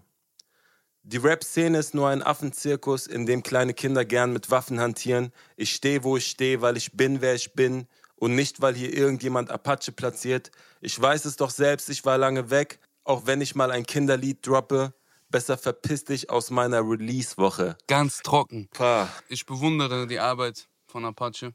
Die 1.10 1.16
Rap-Szene 1.16 1.78
ist 1.78 1.94
nur 1.94 2.10
ein 2.10 2.22
Affenzirkus, 2.22 3.08
in 3.08 3.26
dem 3.26 3.42
kleine 3.42 3.74
Kinder 3.74 4.04
gern 4.04 4.34
mit 4.34 4.52
Waffen 4.52 4.82
hantieren. 4.82 5.32
Ich 5.56 5.74
stehe, 5.74 6.04
wo 6.04 6.18
ich 6.18 6.28
stehe, 6.28 6.62
weil 6.62 6.76
ich 6.76 6.98
bin, 6.98 7.22
wer 7.22 7.34
ich 7.34 7.54
bin 7.54 7.88
und 8.18 8.36
nicht, 8.36 8.60
weil 8.60 8.76
hier 8.76 8.94
irgendjemand 8.94 9.50
Apache 9.50 9.94
platziert. 9.94 10.52
Ich 10.82 11.02
weiß 11.02 11.24
es 11.24 11.38
doch 11.38 11.50
selbst, 11.50 11.90
ich 11.90 12.04
war 12.04 12.18
lange 12.18 12.50
weg, 12.50 12.82
auch 13.06 13.26
wenn 13.26 13.40
ich 13.40 13.56
mal 13.56 13.72
ein 13.72 13.86
Kinderlied 13.86 14.46
droppe. 14.46 14.94
Besser 15.30 15.58
verpiss 15.58 16.04
dich 16.04 16.30
aus 16.30 16.50
meiner 16.50 16.82
Release-Woche. 16.82 17.78
Ganz 17.88 18.18
trocken. 18.18 18.68
Pah. 18.74 19.08
Ich 19.30 19.46
bewundere 19.46 20.08
die 20.08 20.20
Arbeit 20.20 20.68
von 20.88 21.06
Apache 21.06 21.54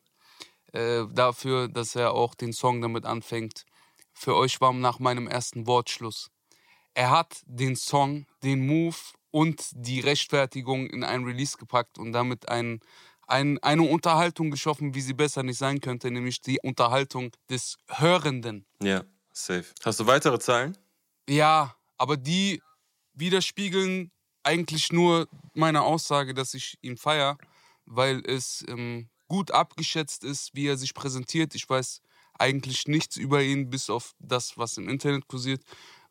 äh, 0.73 1.05
dafür, 1.12 1.69
dass 1.69 1.95
er 1.95 2.12
auch 2.12 2.35
den 2.35 2.55
Song 2.55 2.81
damit 2.81 3.05
anfängt. 3.05 3.67
Für 4.15 4.35
euch 4.35 4.62
war 4.62 4.73
nach 4.73 4.99
meinem 4.99 5.29
ersten 5.29 5.67
Wortschluss. 5.67 6.31
Er 6.95 7.11
hat 7.11 7.43
den 7.45 7.77
Song, 7.77 8.25
den 8.43 8.67
Move 8.67 8.97
und 9.33 9.65
die 9.73 9.99
Rechtfertigung 9.99 10.87
in 10.87 11.03
ein 11.03 11.25
Release 11.25 11.57
gepackt 11.57 11.99
und 11.99 12.12
damit 12.12 12.49
ein, 12.49 12.79
ein, 13.27 13.59
eine 13.62 13.83
Unterhaltung 13.83 14.53
geschaffen, 14.53 14.95
wie 14.95 15.01
sie 15.01 15.15
besser 15.15 15.43
nicht 15.43 15.59
sein 15.59 15.81
könnte, 15.81 16.11
nämlich 16.11 16.41
die 16.41 16.61
Unterhaltung 16.62 17.33
des 17.51 17.79
Hörenden. 17.89 18.67
Ja, 18.81 19.03
safe. 19.33 19.65
Hast 19.85 19.99
du 19.99 20.07
weitere 20.07 20.39
Zahlen? 20.39 20.79
Ja, 21.29 21.75
aber 21.97 22.17
die 22.17 22.62
widerspiegeln 23.15 24.12
eigentlich 24.43 24.93
nur 24.93 25.29
meine 25.55 25.83
Aussage, 25.83 26.35
dass 26.35 26.55
ich 26.55 26.79
ihn 26.83 26.97
feiere, 26.97 27.39
weil 27.87 28.23
es 28.27 28.65
ähm, 28.69 29.09
gut 29.29 29.51
abgeschätzt 29.51 30.25
ist, 30.25 30.55
wie 30.55 30.67
er 30.67 30.77
sich 30.77 30.95
präsentiert. 30.95 31.55
Ich 31.55 31.69
weiß 31.69 32.03
eigentlich 32.39 32.87
nichts 32.87 33.17
über 33.17 33.43
ihn, 33.43 33.71
bis 33.71 33.89
auf 33.89 34.12
das, 34.19 34.59
was 34.59 34.77
im 34.77 34.89
Internet 34.89 35.27
kursiert. 35.29 35.62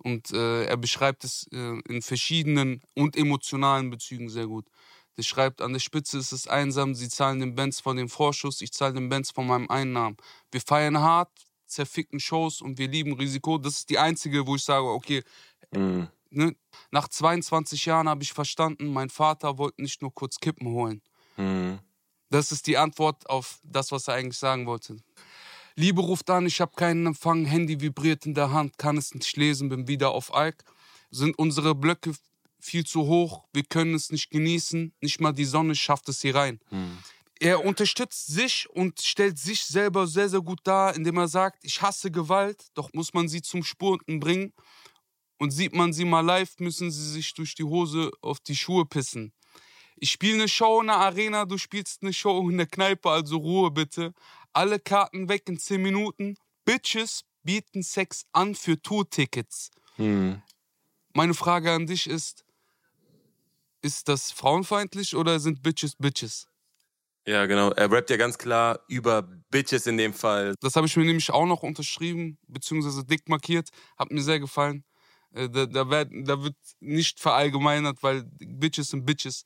Und 0.04 0.32
äh, 0.32 0.66
er 0.66 0.78
beschreibt 0.78 1.24
es 1.24 1.48
äh, 1.52 1.80
in 1.88 2.02
verschiedenen 2.02 2.82
und 2.96 3.16
emotionalen 3.16 3.90
Bezügen 3.90 4.30
sehr 4.30 4.48
gut. 4.48 4.66
Er 5.16 5.24
schreibt, 5.24 5.62
an 5.62 5.74
der 5.74 5.80
Spitze 5.80 6.18
ist 6.18 6.32
es 6.32 6.48
einsam, 6.48 6.96
sie 6.96 7.10
zahlen 7.10 7.40
den 7.40 7.56
Benz 7.56 7.80
von 7.80 7.98
dem 7.98 8.10
Vorschuss, 8.10 8.62
ich 8.62 8.72
zahle 8.72 8.94
den 8.94 9.10
Benz 9.10 9.30
von 9.32 9.46
meinem 9.46 9.70
Einnahmen. 9.70 10.18
Wir 10.52 10.62
feiern 10.62 11.00
hart, 11.00 11.30
zerficken 11.68 12.20
Shows 12.20 12.62
und 12.62 12.78
wir 12.78 12.88
lieben 12.88 13.14
Risiko. 13.14 13.58
Das 13.58 13.80
ist 13.80 13.90
die 13.90 14.00
einzige, 14.00 14.48
wo 14.48 14.56
ich 14.56 14.64
sage, 14.64 14.86
okay, 14.86 15.24
mhm. 15.72 16.08
ne? 16.30 16.56
nach 16.92 17.08
22 17.08 17.86
Jahren 17.86 18.10
habe 18.10 18.24
ich 18.24 18.34
verstanden, 18.34 18.88
mein 18.88 19.10
Vater 19.10 19.58
wollte 19.58 19.82
nicht 19.82 20.02
nur 20.02 20.14
kurz 20.14 20.40
Kippen 20.40 20.68
holen. 20.68 21.02
Mhm. 21.38 21.80
Das 22.30 22.52
ist 22.52 22.66
die 22.66 22.78
Antwort 22.78 23.30
auf 23.30 23.60
das, 23.64 23.92
was 23.92 24.08
er 24.08 24.16
eigentlich 24.16 24.38
sagen 24.38 24.66
wollte. 24.66 24.98
Liebe 25.82 26.02
ruft 26.02 26.30
an, 26.30 26.46
ich 26.46 26.62
habe 26.62 26.76
keinen 26.76 27.08
Empfang, 27.08 27.44
Handy 27.44 27.82
vibriert 27.82 28.28
in 28.28 28.36
der 28.36 28.52
Hand, 28.52 28.78
kann 28.78 28.98
es 28.98 29.16
nicht 29.16 29.36
lesen, 29.36 29.70
bin 29.70 29.88
wieder 29.88 30.12
auf 30.12 30.32
Alk. 30.32 30.64
Sind 31.10 31.40
unsere 31.40 31.74
Blöcke 31.74 32.14
viel 32.60 32.86
zu 32.86 33.08
hoch, 33.08 33.46
wir 33.52 33.64
können 33.64 33.96
es 33.96 34.12
nicht 34.12 34.30
genießen, 34.30 34.94
nicht 35.02 35.20
mal 35.20 35.32
die 35.32 35.44
Sonne 35.46 35.74
schafft 35.74 36.08
es 36.10 36.22
hier 36.22 36.36
rein. 36.36 36.60
Hm. 36.70 37.00
er 37.40 37.66
unterstützt 37.66 38.28
sich 38.28 38.70
und 38.70 39.02
stellt 39.02 39.40
sich 39.40 39.66
selber 39.66 40.06
sehr, 40.06 40.30
sehr 40.30 40.42
gut 40.42 40.60
dar, 40.66 40.96
indem 40.96 41.18
er 41.18 41.28
sagt, 41.28 41.66
ich 41.66 41.82
hasse 41.82 42.12
Gewalt, 42.12 42.68
doch 42.76 42.94
muss 42.94 43.16
man 43.16 43.28
sie 43.28 43.42
zum 43.42 43.64
Spurten 43.64 44.20
bringen. 44.20 44.54
Und 45.40 45.50
sieht 45.50 45.74
man 45.74 45.94
sie 45.94 46.06
mal 46.06 46.24
live, 46.24 46.60
müssen 46.60 46.92
sie 46.92 47.10
sich 47.14 47.34
durch 47.34 47.56
die 47.56 47.64
Hose 47.64 48.12
auf 48.22 48.40
die 48.40 48.56
Schuhe 48.56 48.86
pissen. 48.86 49.34
Ich 50.04 50.12
spiele 50.12 50.36
eine 50.36 50.48
Show 50.48 50.82
in 50.82 50.88
der 50.88 50.98
Arena, 50.98 51.46
du 51.46 51.60
spielst 51.60 52.02
eine 52.02 52.12
Show 52.12 52.50
in 52.50 52.58
der 52.58 52.66
Kneipe, 52.66 53.10
also 53.10 53.38
Ruhe 53.38 53.70
bitte. 53.70 54.14
Alle 54.54 54.80
Karten 54.80 55.30
weg 55.30 55.48
in 55.48 55.58
10 55.58 55.82
Minuten. 55.82 56.36
Bitches 56.66 57.24
bieten 57.44 57.84
Sex 57.84 58.26
an 58.32 58.56
für 58.56 58.82
Tourtickets. 58.82 59.72
Hm. 59.96 60.42
Meine 61.14 61.34
Frage 61.34 61.72
an 61.72 61.88
dich 61.88 62.08
ist, 62.08 62.46
ist 63.82 64.08
das 64.08 64.32
frauenfeindlich 64.32 65.16
oder 65.16 65.40
sind 65.40 65.64
Bitches 65.64 65.96
Bitches? 65.96 66.48
Ja, 67.26 67.46
genau. 67.46 67.70
Er 67.72 67.92
rappt 67.92 68.10
ja 68.10 68.18
ganz 68.18 68.38
klar 68.38 68.80
über 68.88 69.22
Bitches 69.22 69.86
in 69.86 69.98
dem 69.98 70.14
Fall. 70.14 70.56
Das 70.60 70.76
habe 70.76 70.88
ich 70.88 70.98
mir 70.98 71.06
nämlich 71.06 71.30
auch 71.30 71.46
noch 71.46 71.62
unterschrieben, 71.62 72.40
beziehungsweise 72.48 73.06
dick 73.06 73.30
markiert. 73.30 73.70
Hat 73.98 74.12
mir 74.12 74.22
sehr 74.22 74.40
gefallen. 74.40 74.84
Äh, 75.34 75.50
Da, 75.50 75.66
da, 75.66 75.90
werd, 75.90 76.12
da 76.12 76.42
wird 76.42 76.56
nicht 76.80 77.20
verallgemeinert, 77.20 78.02
weil 78.02 78.24
Bitches 78.40 78.90
sind 78.90 79.06
Bitches. 79.06 79.46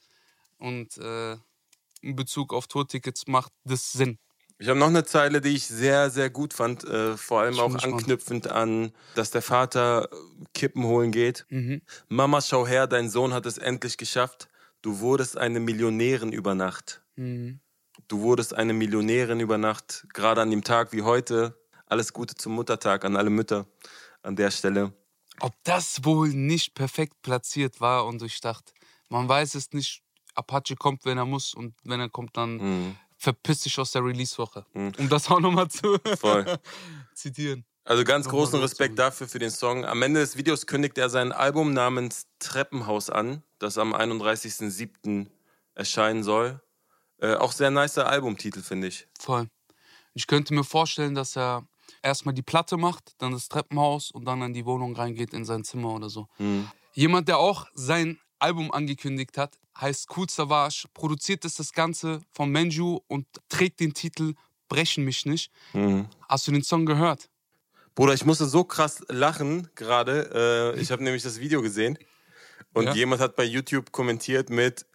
Und 0.57 0.97
äh, 0.97 1.33
in 2.01 2.15
Bezug 2.15 2.53
auf 2.53 2.67
Tourtickets 2.67 3.27
macht 3.27 3.51
das 3.65 3.91
Sinn. 3.91 4.19
Ich 4.57 4.69
habe 4.69 4.79
noch 4.79 4.87
eine 4.87 5.03
Zeile, 5.03 5.41
die 5.41 5.49
ich 5.49 5.67
sehr, 5.67 6.09
sehr 6.09 6.29
gut 6.29 6.53
fand. 6.53 6.83
Äh, 6.85 7.17
vor 7.17 7.41
allem 7.41 7.55
Ich 7.55 7.59
auch 7.59 7.73
gespannt. 7.73 7.93
anknüpfend 7.95 8.47
an, 8.47 8.93
dass 9.15 9.31
der 9.31 9.41
Vater 9.41 10.09
äh, 10.11 10.15
Kippen 10.53 10.85
holen 10.85 11.11
geht. 11.11 11.45
Mhm. 11.49 11.81
Mama, 12.07 12.39
schau 12.41 12.65
her, 12.65 12.87
dein 12.87 13.09
Sohn 13.09 13.33
hat 13.33 13.45
es 13.45 13.57
endlich 13.57 13.97
geschafft. 13.97 14.47
Du 14.81 14.99
wurdest 14.99 15.37
eine 15.37 15.59
Millionärin 15.59 16.31
über 16.31 16.55
Nacht. 16.55 17.01
Mhm. 17.15 17.59
Du 18.07 18.21
wurdest 18.21 18.53
eine 18.53 18.73
Millionärin 18.73 19.39
über 19.39 19.57
Nacht, 19.57 20.05
gerade 20.13 20.41
an 20.41 20.51
dem 20.51 20.63
Tag 20.63 20.93
wie 20.93 21.01
heute. 21.01 21.59
Alles 21.87 22.13
Gute 22.13 22.35
zum 22.35 22.53
Muttertag 22.53 23.03
an 23.03 23.15
alle 23.17 23.29
Mütter 23.29 23.67
an 24.21 24.35
der 24.35 24.51
Stelle. 24.51 24.93
Ob 25.41 25.53
das 25.63 26.03
wohl 26.05 26.29
nicht 26.29 26.75
perfekt 26.75 27.21
platziert 27.21 27.81
war 27.81 28.05
und 28.05 28.21
durchdacht. 28.21 28.73
Man 29.09 29.27
weiß 29.27 29.55
es 29.55 29.73
nicht. 29.73 30.01
Apache 30.33 30.75
kommt, 30.77 31.05
wenn 31.05 31.17
er 31.17 31.25
muss 31.25 31.53
und 31.53 31.73
wenn 31.83 31.99
er 31.99 32.09
kommt, 32.09 32.35
dann 32.37 32.57
Mhm. 32.57 32.95
Verpiss 33.25 33.61
dich 33.61 33.79
aus 33.79 33.91
der 33.91 34.03
Release-Woche. 34.03 34.65
Mhm. 34.73 34.93
Um 34.99 35.09
das 35.09 35.29
auch 35.29 35.39
nochmal 35.39 35.67
zu 35.67 35.97
zitieren. 37.15 37.65
Also 37.83 38.03
ganz 38.03 38.25
Nochmal 38.25 38.41
großen. 38.41 38.59
Respekt 38.61 38.99
dafür 38.99 39.27
für 39.27 39.39
den 39.39 39.51
Song. 39.51 39.83
Am 39.85 40.01
Ende 40.01 40.19
des 40.19 40.37
Videos 40.37 40.65
kündigt 40.67 40.97
er 40.97 41.09
sein 41.09 41.31
Album 41.31 41.73
namens 41.73 42.27
Treppenhaus 42.39 43.09
an, 43.09 43.43
das 43.59 43.77
am 43.77 43.93
31.07. 43.93 45.27
erscheinen 45.73 46.23
soll. 46.23 46.61
Äh, 47.19 47.35
auch 47.35 47.51
sehr 47.51 47.71
nicer 47.71 48.07
Albumtitel, 48.07 48.61
finde 48.61 48.87
ich. 48.87 49.07
Voll. 49.19 49.47
Ich 50.13 50.27
könnte 50.27 50.53
mir 50.53 50.63
vorstellen, 50.63 51.15
dass 51.15 51.35
er 51.35 51.67
erstmal 52.03 52.33
die 52.35 52.41
Platte 52.43 52.77
macht, 52.77 53.15
dann 53.17 53.31
das 53.31 53.49
Treppenhaus 53.49 54.11
und 54.11 54.25
dann 54.25 54.41
in 54.43 54.53
die 54.53 54.65
Wohnung 54.65 54.95
reingeht, 54.95 55.33
in 55.33 55.45
sein 55.45 55.63
Zimmer 55.63 55.93
oder 55.93 56.09
so. 56.09 56.27
Mhm. 56.37 56.69
Jemand, 56.93 57.27
der 57.27 57.39
auch 57.39 57.67
sein 57.73 58.19
Album 58.45 58.71
angekündigt 58.71 59.39
hat, 59.39 59.57
heißt 59.79 60.07
Cool 60.15 60.29
Savage, 60.29 60.85
produziert 60.93 61.45
ist 61.45 61.57
das 61.57 61.73
Ganze 61.73 62.21
von 62.31 62.51
Menju 62.51 62.99
und 63.07 63.25
trägt 63.49 63.79
den 63.79 63.93
Titel 63.95 64.35
Brechen 64.69 65.03
mich 65.03 65.25
nicht. 65.25 65.51
Mhm. 65.73 66.07
Hast 66.29 66.47
du 66.47 66.51
den 66.51 66.63
Song 66.63 66.85
gehört? 66.85 67.29
Bruder, 67.95 68.13
ich 68.13 68.23
musste 68.25 68.45
so 68.45 68.63
krass 68.63 69.03
lachen 69.09 69.67
gerade. 69.73 70.73
Äh, 70.75 70.79
ich 70.79 70.91
habe 70.91 71.03
nämlich 71.03 71.23
das 71.23 71.39
Video 71.39 71.61
gesehen 71.63 71.97
und 72.73 72.85
Ja? 72.85 72.93
jemand 72.93 73.19
hat 73.21 73.35
bei 73.35 73.45
YouTube 73.45 73.91
kommentiert 73.91 74.49
mit 74.51 74.85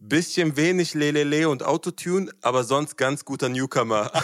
bisschen 0.00 0.56
wenig 0.56 0.94
Lelele 0.94 1.48
und 1.48 1.62
Autotune, 1.62 2.30
aber 2.42 2.64
sonst 2.64 2.96
ganz 2.96 3.24
guter 3.24 3.48
Newcomer. 3.48 4.10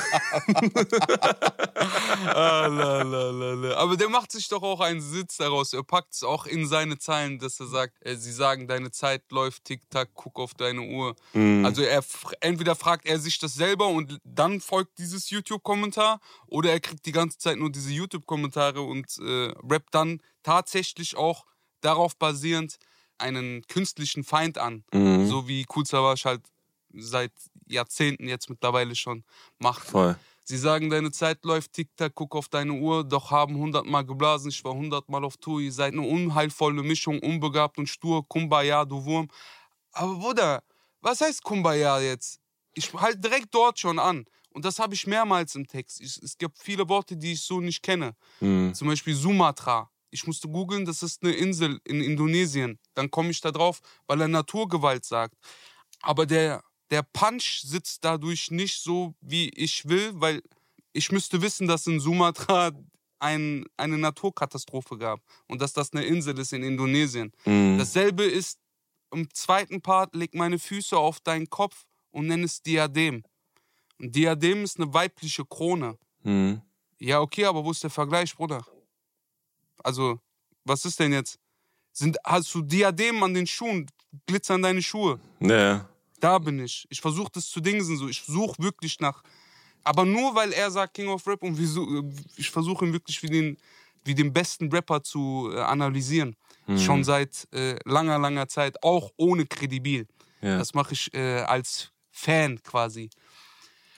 Ah, 2.27 2.67
la, 2.67 3.03
la, 3.03 3.31
la. 3.31 3.77
Aber 3.77 3.97
der 3.97 4.09
macht 4.09 4.33
sich 4.33 4.49
doch 4.49 4.63
auch 4.63 4.81
einen 4.81 5.01
Sitz 5.01 5.37
daraus. 5.37 5.73
Er 5.73 5.83
packt 5.83 6.15
es 6.15 6.23
auch 6.23 6.47
in 6.47 6.67
seine 6.67 6.99
Zeilen, 6.99 7.39
dass 7.39 7.61
er 7.61 7.67
sagt, 7.67 7.95
äh, 8.05 8.17
sie 8.17 8.33
sagen, 8.33 8.67
deine 8.67 8.91
Zeit 8.91 9.23
läuft, 9.31 9.65
tick-tack, 9.65 10.11
guck 10.15 10.39
auf 10.39 10.55
deine 10.55 10.83
Uhr. 10.83 11.15
Mhm. 11.33 11.65
Also 11.65 11.83
er 11.83 12.03
entweder 12.41 12.75
fragt 12.75 13.07
er 13.07 13.19
sich 13.19 13.39
das 13.39 13.55
selber 13.55 13.89
und 13.89 14.19
dann 14.25 14.61
folgt 14.61 14.99
dieses 14.99 15.31
YouTube-Kommentar 15.31 16.21
oder 16.47 16.71
er 16.71 16.81
kriegt 16.81 17.07
die 17.07 17.13
ganze 17.13 17.39
Zeit 17.39 17.59
nur 17.59 17.71
diese 17.71 17.91
YouTube-Kommentare 17.91 18.81
und 18.81 19.07
äh, 19.19 19.53
rappt 19.71 19.95
dann 19.95 20.21
tatsächlich 20.43 21.17
auch 21.17 21.45
darauf 21.81 22.17
basierend 22.17 22.79
einen 23.19 23.63
künstlichen 23.67 24.25
Feind 24.25 24.59
an. 24.59 24.85
Mhm. 24.93 25.27
So 25.27 25.49
wie 25.49 25.67
Savas 25.85 26.25
halt 26.25 26.43
seit 26.93 27.33
Jahrzehnten 27.67 28.29
jetzt 28.29 28.49
mittlerweile 28.49 28.95
schon 28.95 29.25
macht. 29.59 29.85
Voll. 29.85 30.17
Sie 30.47 30.59
sagen, 30.59 30.91
deine 30.91 31.11
Zeit 31.11 31.43
läuft, 31.45 31.73
tick-tack, 31.73 32.13
guck 32.15 32.37
auf 32.37 32.49
deine 32.49 32.75
Uhr, 32.75 33.03
doch 33.03 33.31
haben 33.31 33.57
hundertmal 33.57 34.05
geblasen, 34.05 34.51
ich 34.51 34.63
war 34.63 34.75
hundertmal 34.75 35.25
auf 35.25 35.39
Tour, 35.39 35.61
ihr 35.61 35.73
seid 35.73 35.95
eine 35.95 36.03
unheilvolle 36.03 36.83
Mischung, 36.83 37.19
unbegabt 37.21 37.79
und 37.79 37.89
stur, 37.89 38.29
Kumbaya, 38.29 38.85
du 38.85 39.03
Wurm. 39.07 39.29
Aber 39.93 40.15
Bruder, 40.17 40.63
was 41.01 41.23
heißt 41.23 41.43
Kumbaya 41.43 41.99
jetzt? 42.01 42.41
Ich 42.75 42.93
halte 42.93 43.21
direkt 43.21 43.55
dort 43.55 43.79
schon 43.79 43.99
an. 43.99 44.27
Und 44.51 44.65
das 44.65 44.79
habe 44.79 44.95
ich 44.95 45.07
mehrmals 45.07 45.55
im 45.55 45.67
Text. 45.67 46.01
Ich, 46.01 46.23
es 46.23 46.37
gibt 46.37 46.59
viele 46.59 46.89
Worte, 46.89 47.17
die 47.17 47.33
ich 47.33 47.43
so 47.43 47.61
nicht 47.61 47.83
kenne. 47.83 48.15
Mhm. 48.41 48.75
Zum 48.75 48.89
Beispiel 48.89 49.15
Sumatra. 49.15 49.91
Ich 50.15 50.29
musste 50.29 50.49
googeln, 50.49 50.85
das 50.85 51.03
ist 51.03 51.25
eine 51.25 51.33
Insel 51.33 51.81
in 51.83 52.01
Indonesien. 52.01 52.79
Dann 52.95 53.11
komme 53.11 53.31
ich 53.31 53.41
da 53.41 53.51
drauf, 53.51 53.81
weil 54.07 54.21
er 54.21 54.29
Naturgewalt 54.29 55.05
sagt. 55.05 55.35
Aber 56.03 56.25
der, 56.25 56.63
der 56.91 57.03
Punch 57.03 57.63
sitzt 57.65 58.05
dadurch 58.05 58.53
nicht 58.53 58.81
so, 58.81 59.17
wie 59.21 59.49
ich 59.49 59.89
will, 59.89 60.13
weil 60.15 60.41
ich 60.93 61.11
müsste 61.11 61.43
wissen, 61.43 61.67
dass 61.67 61.89
in 61.89 61.99
Sumatra 61.99 62.71
ein, 63.19 63.65
eine 63.77 63.99
Naturkatastrophe 63.99 64.97
gab 64.99 65.21
und 65.49 65.61
dass 65.61 65.73
das 65.73 65.93
eine 65.93 66.05
Insel 66.05 66.39
ist 66.39 66.53
in 66.53 66.63
Indonesien. 66.63 67.33
Mhm. 67.45 67.79
Dasselbe 67.79 68.23
ist 68.23 68.61
im 69.13 69.29
zweiten 69.35 69.83
Part, 69.83 70.15
leg 70.15 70.33
meine 70.33 70.61
Füße 70.61 70.97
auf 70.97 71.19
deinen 71.19 71.51
Kopf 71.51 71.87
und 72.13 72.29
nenn 72.29 72.45
es 72.45 72.63
Diadem. 72.63 73.25
Und 73.99 74.15
Diadem 74.15 74.63
ist 74.63 74.79
eine 74.79 74.95
weibliche 74.95 75.45
Krone. 75.45 75.99
Mhm. 76.23 76.63
Ja, 77.01 77.21
okay, 77.21 77.47
aber 77.47 77.65
wo 77.65 77.73
ist 77.73 77.83
der 77.83 77.91
Vergleich, 77.91 78.33
Bruder? 78.37 78.65
Also, 79.85 80.19
was 80.65 80.85
ist 80.85 80.99
denn 80.99 81.13
jetzt? 81.13 81.39
Sind, 81.93 82.17
hast 82.25 82.53
du 82.55 82.63
Diadem 82.63 83.23
an 83.23 83.35
den 83.35 83.47
Schuhen? 83.47 83.87
Glitzern 84.27 84.63
deine 84.63 84.83
Schuhe? 84.83 85.21
Ja. 85.41 85.89
Da 86.19 86.39
bin 86.39 86.59
ich. 86.59 86.87
Ich 86.89 87.01
versuche 87.01 87.31
das 87.33 87.49
zu 87.49 87.61
dingsen 87.61 87.97
so. 87.97 88.09
Ich 88.09 88.23
suche 88.23 88.55
wirklich 88.63 88.99
nach. 89.01 89.23
Aber 89.85 90.05
nur 90.05 90.35
weil 90.35 90.53
er 90.53 90.71
sagt 90.71 90.95
King 90.95 91.09
of 91.09 91.27
Rap 91.27 91.43
und 91.43 91.55
su- 91.57 92.11
ich 92.37 92.51
versuche 92.51 92.87
ihn 92.87 92.93
wirklich 92.93 93.23
wie 93.23 93.29
den, 93.29 93.59
wie 94.05 94.15
den 94.15 94.33
besten 94.33 94.71
Rapper 94.73 95.03
zu 95.03 95.51
äh, 95.53 95.61
analysieren. 95.61 96.35
Mhm. 96.67 96.79
Schon 96.79 97.05
seit 97.05 97.47
äh, 97.53 97.77
langer, 97.85 98.19
langer 98.19 98.49
Zeit, 98.49 98.83
auch 98.83 99.11
ohne 99.17 99.45
Kredibil. 99.47 100.07
ja. 100.41 100.57
Das 100.59 100.73
mache 100.75 100.95
ich 100.95 101.13
äh, 101.15 101.41
als 101.41 101.91
Fan 102.11 102.63
quasi. 102.63 103.11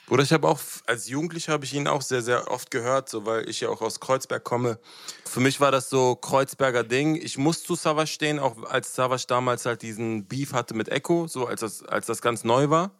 Bruder, 0.06 0.22
ich 0.22 0.32
habe 0.32 0.46
auch, 0.46 0.60
als 0.86 1.08
Jugendlicher 1.08 1.52
habe 1.52 1.64
ich 1.64 1.74
ihn 1.74 1.88
auch 1.88 2.00
sehr, 2.00 2.22
sehr 2.22 2.48
oft 2.48 2.70
gehört, 2.70 3.08
so, 3.08 3.26
weil 3.26 3.48
ich 3.48 3.60
ja 3.60 3.68
auch 3.70 3.82
aus 3.82 3.98
Kreuzberg 3.98 4.44
komme. 4.44 4.78
Für 5.24 5.40
mich 5.40 5.60
war 5.60 5.72
das 5.72 5.90
so 5.90 6.14
Kreuzberger 6.14 6.84
Ding. 6.84 7.16
Ich 7.16 7.38
muss 7.38 7.64
zu 7.64 7.74
Savas 7.74 8.08
stehen, 8.08 8.38
auch 8.38 8.62
als 8.70 8.94
Savas 8.94 9.26
damals 9.26 9.66
halt 9.66 9.82
diesen 9.82 10.26
Beef 10.26 10.52
hatte 10.52 10.74
mit 10.74 10.88
Echo, 10.88 11.26
so 11.26 11.46
als 11.46 11.60
das, 11.60 11.82
als 11.82 12.06
das 12.06 12.22
ganz 12.22 12.44
neu 12.44 12.70
war. 12.70 12.92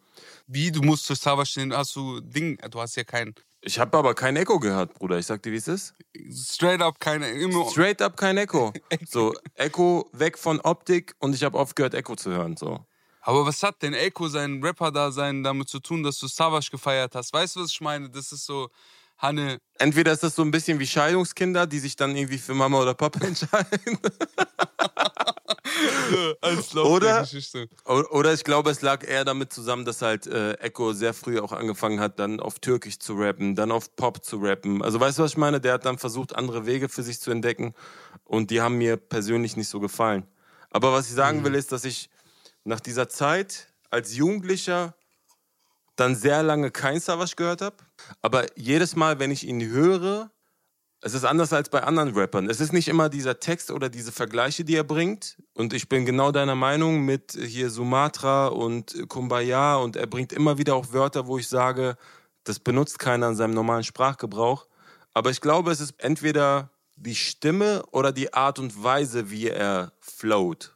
Wie, 0.47 0.69
du 0.69 0.81
musst 0.81 1.05
zu 1.05 1.15
Savas 1.15 1.49
stehen, 1.49 1.73
hast 1.73 1.95
du 1.95 2.19
Ding, 2.19 2.57
du 2.69 2.81
hast 2.81 2.97
ja 2.97 3.05
kein, 3.05 3.33
Ich 3.61 3.79
habe 3.79 3.97
aber 3.97 4.13
kein 4.13 4.35
Echo 4.35 4.59
gehört, 4.59 4.93
Bruder. 4.95 5.17
Ich 5.17 5.27
sag 5.27 5.41
dir, 5.43 5.53
wie 5.53 5.57
es 5.57 5.69
ist. 5.69 5.95
straight 6.29 6.81
up 6.81 6.99
keine, 6.99 7.29
immer, 7.29 7.69
Straight 7.69 8.01
up 8.01 8.17
kein 8.17 8.37
Echo. 8.37 8.73
So, 9.07 9.33
Echo 9.55 10.09
weg 10.11 10.37
von 10.37 10.59
Optik 10.59 11.15
und 11.19 11.33
ich 11.33 11.45
habe 11.45 11.57
aufgehört, 11.57 11.93
Echo 11.93 12.17
zu 12.17 12.31
hören, 12.31 12.57
so. 12.57 12.85
Aber 13.27 13.45
was 13.45 13.61
hat 13.61 13.81
denn 13.81 13.93
Echo, 13.93 14.29
sein 14.29 14.63
Rapper-Dasein, 14.63 15.43
damit 15.43 15.67
zu 15.67 15.79
tun, 15.81 16.01
dass 16.01 16.17
du 16.17 16.27
Savage 16.27 16.69
gefeiert 16.71 17.13
hast? 17.13 17.33
Weißt 17.33 17.57
du, 17.57 17.59
was 17.59 17.71
ich 17.71 17.81
meine? 17.81 18.09
Das 18.09 18.31
ist 18.31 18.45
so, 18.45 18.69
Hanne, 19.17 19.57
Entweder 19.79 20.13
ist 20.13 20.23
das 20.23 20.33
so 20.33 20.43
ein 20.43 20.51
bisschen 20.51 20.79
wie 20.79 20.87
Scheidungskinder, 20.87 21.67
die 21.67 21.79
sich 21.79 21.97
dann 21.97 22.15
irgendwie 22.15 22.37
für 22.37 22.53
Mama 22.53 22.79
oder 22.81 22.93
Papa 22.93 23.19
entscheiden. 23.25 23.99
Oder- 27.83 28.11
Oder 28.13 28.33
ich 28.33 28.45
glaube, 28.45 28.69
es 28.71 28.81
lag 28.81 29.05
eher 29.05 29.25
damit 29.25 29.51
zusammen, 29.51 29.83
dass 29.83 30.01
halt 30.01 30.25
äh, 30.27 30.53
Echo 30.53 30.93
sehr 30.93 31.13
früh 31.13 31.41
auch 31.41 31.51
angefangen 31.51 31.99
hat, 31.99 32.19
dann 32.19 32.39
auf 32.39 32.59
Türkisch 32.59 32.97
zu 32.99 33.15
rappen, 33.15 33.55
dann 33.55 33.71
auf 33.73 33.93
Pop 33.97 34.23
zu 34.23 34.37
rappen. 34.37 34.81
Also 34.81 35.01
weißt 35.01 35.19
du, 35.19 35.23
was 35.23 35.31
ich 35.31 35.37
meine? 35.37 35.59
Der 35.59 35.73
hat 35.73 35.85
dann 35.85 35.97
versucht, 35.97 36.33
andere 36.33 36.65
Wege 36.65 36.87
für 36.87 37.03
sich 37.03 37.19
zu 37.19 37.31
entdecken 37.31 37.73
und 38.23 38.51
die 38.51 38.61
haben 38.61 38.77
mir 38.77 38.95
persönlich 38.95 39.57
nicht 39.57 39.67
so 39.67 39.81
gefallen. 39.81 40.25
Aber 40.69 40.93
was 40.93 41.07
ich 41.09 41.13
sagen 41.15 41.43
will, 41.43 41.55
ist, 41.55 41.73
dass 41.73 41.83
ich 41.83 42.09
nach 42.67 42.81
dieser 42.81 43.07
Zeit 43.09 43.73
als 43.89 44.15
Jugendlicher 44.15 44.93
dann 45.95 46.15
sehr 46.15 46.43
lange 46.43 46.69
kein 46.69 46.99
Savage 46.99 47.35
gehört 47.35 47.61
habe. 47.61 47.77
Aber 48.21 48.45
jedes 48.57 48.95
Mal, 48.95 49.19
wenn 49.19 49.31
ich 49.31 49.47
ihn 49.47 49.65
höre, 49.65 50.29
Es 50.99 51.13
ist 51.13 51.25
anders 51.25 51.53
als 51.53 51.69
bei 51.69 51.83
anderen 51.83 52.15
Rappern. 52.15 52.49
Es 52.49 52.59
ist 52.59 52.73
nicht 52.73 52.87
immer 52.87 53.07
dieser 53.09 53.39
Text 53.39 53.69
oder 53.69 53.87
diese 53.87 54.11
Vergleiche, 54.11 54.65
die 54.65 54.75
er 54.75 54.83
bringt. 54.83 55.37
Und 55.53 55.73
ich 55.73 55.89
bin 55.89 56.05
genau 56.05 56.31
deiner 56.31 56.55
Meinung 56.55 57.01
mit 57.05 57.33
hier 57.39 57.69
Sumatra 57.69 58.47
und 58.47 59.07
Kumbaya. 59.07 59.75
Und 59.75 59.95
er 59.95 60.07
bringt 60.07 60.33
immer 60.33 60.57
wieder 60.57 60.75
auch 60.75 60.93
Wörter, 60.93 61.27
wo 61.27 61.37
ich 61.37 61.47
sage, 61.47 61.97
das 62.45 62.59
benutzt 62.59 62.97
keiner 62.97 63.29
in 63.29 63.35
seinem 63.35 63.53
normalen 63.53 63.83
Sprachgebrauch. 63.83 64.67
Aber 65.13 65.29
ich 65.29 65.39
glaube, 65.39 65.71
es 65.71 65.81
ist 65.81 65.93
entweder 65.99 66.71
die 66.95 67.15
Stimme 67.15 67.83
oder 67.91 68.11
die 68.11 68.33
Art 68.33 68.57
und 68.57 68.83
Weise, 68.83 69.29
wie 69.29 69.49
er 69.49 69.93
float. 69.99 70.73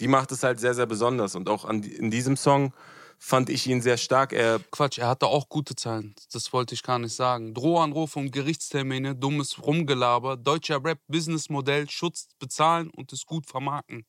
Die 0.00 0.08
macht 0.08 0.32
es 0.32 0.42
halt 0.42 0.60
sehr, 0.60 0.74
sehr 0.74 0.86
besonders. 0.86 1.34
Und 1.34 1.48
auch 1.48 1.64
an, 1.64 1.82
in 1.82 2.10
diesem 2.10 2.36
Song 2.36 2.72
fand 3.18 3.48
ich 3.48 3.66
ihn 3.66 3.80
sehr 3.80 3.96
stark. 3.96 4.32
Er 4.32 4.60
Quatsch, 4.70 4.98
er 4.98 5.08
hatte 5.08 5.26
auch 5.26 5.48
gute 5.48 5.74
Zahlen. 5.74 6.14
Das 6.32 6.52
wollte 6.52 6.74
ich 6.74 6.82
gar 6.82 6.98
nicht 6.98 7.14
sagen. 7.14 7.54
Drohanrufe 7.54 8.18
und 8.18 8.30
Gerichtstermine, 8.30 9.14
dummes 9.14 9.62
Rumgelaber, 9.62 10.36
deutscher 10.36 10.84
Rap, 10.84 10.98
Businessmodell, 11.08 11.88
Schutz 11.88 12.28
bezahlen 12.38 12.90
und 12.90 13.12
es 13.12 13.24
gut 13.24 13.46
vermarkten. 13.46 14.04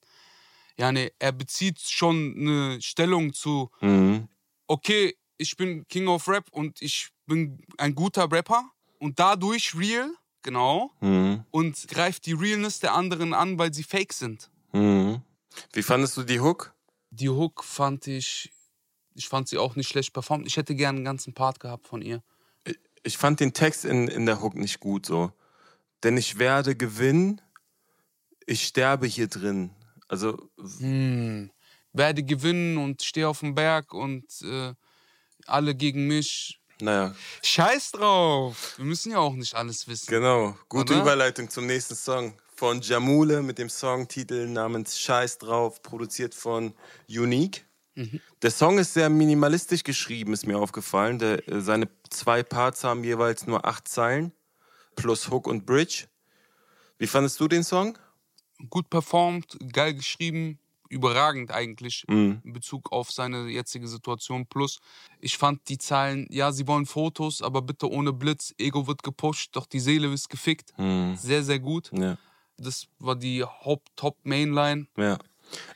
Ja, 0.77 0.91
ne, 0.91 1.11
er 1.19 1.31
bezieht 1.31 1.79
schon 1.79 2.35
eine 2.37 2.81
Stellung 2.81 3.33
zu, 3.33 3.71
mhm. 3.81 4.27
okay, 4.67 5.15
ich 5.37 5.55
bin 5.55 5.87
King 5.87 6.07
of 6.07 6.27
Rap 6.27 6.47
und 6.51 6.81
ich 6.81 7.09
bin 7.25 7.65
ein 7.77 7.95
guter 7.95 8.31
Rapper 8.31 8.63
und 8.99 9.19
dadurch 9.19 9.73
real, 9.75 10.11
genau, 10.43 10.91
Mhm. 11.01 11.43
und 11.51 11.87
greift 11.87 12.25
die 12.25 12.33
Realness 12.33 12.79
der 12.79 12.93
anderen 12.93 13.33
an, 13.33 13.57
weil 13.57 13.73
sie 13.73 13.83
fake 13.83 14.13
sind. 14.13 14.51
Mhm. 14.71 15.21
Wie 15.73 15.83
fandest 15.83 16.17
du 16.17 16.23
die 16.23 16.39
Hook? 16.39 16.73
Die 17.09 17.29
Hook 17.29 17.63
fand 17.63 18.07
ich, 18.07 18.51
ich 19.15 19.27
fand 19.27 19.47
sie 19.47 19.57
auch 19.57 19.75
nicht 19.75 19.87
schlecht 19.89 20.13
performt. 20.13 20.45
Ich 20.47 20.57
hätte 20.57 20.75
gern 20.75 20.97
einen 20.97 21.05
ganzen 21.05 21.33
Part 21.33 21.59
gehabt 21.59 21.87
von 21.87 22.01
ihr. 22.01 22.23
Ich 23.03 23.17
fand 23.17 23.39
den 23.39 23.53
Text 23.53 23.85
in, 23.85 24.07
in 24.07 24.25
der 24.25 24.41
Hook 24.41 24.55
nicht 24.55 24.79
gut 24.79 25.05
so. 25.05 25.31
Denn 26.03 26.17
ich 26.17 26.37
werde 26.39 26.75
gewinnen, 26.75 27.41
ich 28.45 28.65
sterbe 28.65 29.07
hier 29.07 29.27
drin. 29.27 29.71
Also, 30.07 30.49
Hm. 30.79 31.51
Werde 31.93 32.21
gewinnen 32.23 32.77
und 32.77 33.01
stehe 33.01 33.27
auf 33.27 33.39
dem 33.39 33.55
Berg 33.55 33.93
und 33.93 34.25
äh, 34.43 34.73
alle 35.47 35.73
gegen 35.73 36.05
mich. 36.07 36.59
naja, 36.79 37.15
Scheiß 37.41 37.93
drauf. 37.93 38.77
Wir 38.77 38.85
müssen 38.85 39.11
ja 39.13 39.17
auch 39.19 39.33
nicht 39.33 39.55
alles 39.55 39.87
wissen. 39.87 40.07
genau. 40.07 40.55
Gute 40.69 40.93
Oder? 40.93 41.01
Überleitung 41.01 41.49
zum 41.49 41.65
nächsten 41.65 41.95
Song. 41.95 42.37
Von 42.57 42.81
Jamule 42.81 43.43
mit 43.43 43.59
dem 43.59 43.69
Songtitel 43.69 44.47
namens 44.47 44.99
Scheiß 44.99 45.37
drauf, 45.37 45.83
produziert 45.83 46.33
von 46.33 46.73
Unique. 47.07 47.63
Der 48.41 48.49
Song 48.51 48.79
ist 48.79 48.93
sehr 48.95 49.09
minimalistisch 49.09 49.83
geschrieben, 49.83 50.33
ist 50.33 50.47
mir 50.47 50.57
aufgefallen. 50.57 51.19
Der, 51.19 51.47
äh, 51.47 51.61
seine 51.61 51.87
zwei 52.09 52.41
Parts 52.41 52.83
haben 52.83 53.03
jeweils 53.03 53.45
nur 53.45 53.63
acht 53.65 53.87
Zeilen, 53.87 54.31
plus 54.95 55.29
Hook 55.29 55.45
und 55.45 55.65
Bridge. 55.67 56.05
Wie 56.97 57.05
fandest 57.07 57.39
du 57.39 57.47
den 57.47 57.63
Song? 57.63 57.97
Gut 58.71 58.89
performt, 58.89 59.57
geil 59.71 59.93
geschrieben, 59.93 60.57
überragend 60.89 61.51
eigentlich 61.51 62.05
Mhm. 62.07 62.41
in 62.43 62.53
Bezug 62.53 62.91
auf 62.91 63.11
seine 63.11 63.47
jetzige 63.49 63.87
Situation. 63.87 64.47
Plus, 64.47 64.79
ich 65.19 65.37
fand 65.37 65.67
die 65.69 65.77
Zahlen, 65.77 66.27
ja, 66.31 66.51
sie 66.51 66.67
wollen 66.67 66.87
Fotos, 66.87 67.41
aber 67.43 67.61
bitte 67.61 67.89
ohne 67.89 68.13
Blitz. 68.13 68.53
Ego 68.57 68.87
wird 68.87 69.03
gepusht, 69.03 69.55
doch 69.55 69.67
die 69.67 69.79
Seele 69.79 70.11
ist 70.11 70.29
gefickt. 70.29 70.73
Mhm. 70.77 71.15
Sehr, 71.17 71.43
sehr 71.43 71.59
gut. 71.59 71.91
Ja. 71.93 72.17
Das 72.57 72.87
war 72.99 73.15
die 73.15 73.43
Haupt-Top-Mainline. 73.43 74.87
Ja. 74.97 75.17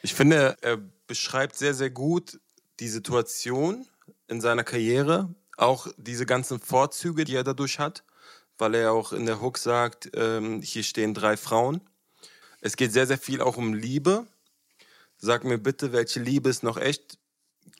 Ich 0.02 0.14
finde, 0.14 0.58
er 0.62 0.78
beschreibt 1.08 1.56
sehr, 1.56 1.74
sehr 1.74 1.90
gut 1.90 2.40
die 2.80 2.88
Situation 2.88 3.88
in 4.28 4.42
seiner 4.42 4.64
Karriere, 4.64 5.34
auch 5.58 5.88
diese 5.98 6.26
ganzen 6.26 6.60
Vorzüge, 6.60 7.24
die 7.24 7.36
er 7.36 7.44
dadurch 7.44 7.80
hat, 7.80 8.04
weil 8.58 8.76
er 8.76 8.94
auch 8.94 9.14
in 9.14 9.26
der 9.26 9.42
Hook 9.42 9.58
sagt, 9.58 10.10
ähm, 10.16 10.62
hier 10.62 10.84
stehen 10.84 11.14
drei 11.14 11.38
Frauen. 11.38 11.82
Es 12.62 12.76
geht 12.76 12.92
sehr, 12.94 13.08
sehr 13.08 13.18
viel 13.18 13.42
auch 13.42 13.58
um 13.58 13.74
Liebe. 13.74 14.26
Sag 15.18 15.44
mir 15.44 15.58
bitte, 15.58 15.92
welche 15.92 16.20
Liebe 16.20 16.50
ist 16.50 16.64
noch 16.64 16.78
echt? 16.78 17.20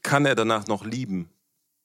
Kann 0.04 0.26
er 0.26 0.36
danach 0.36 0.68
noch 0.68 0.86
lieben? 0.86 1.30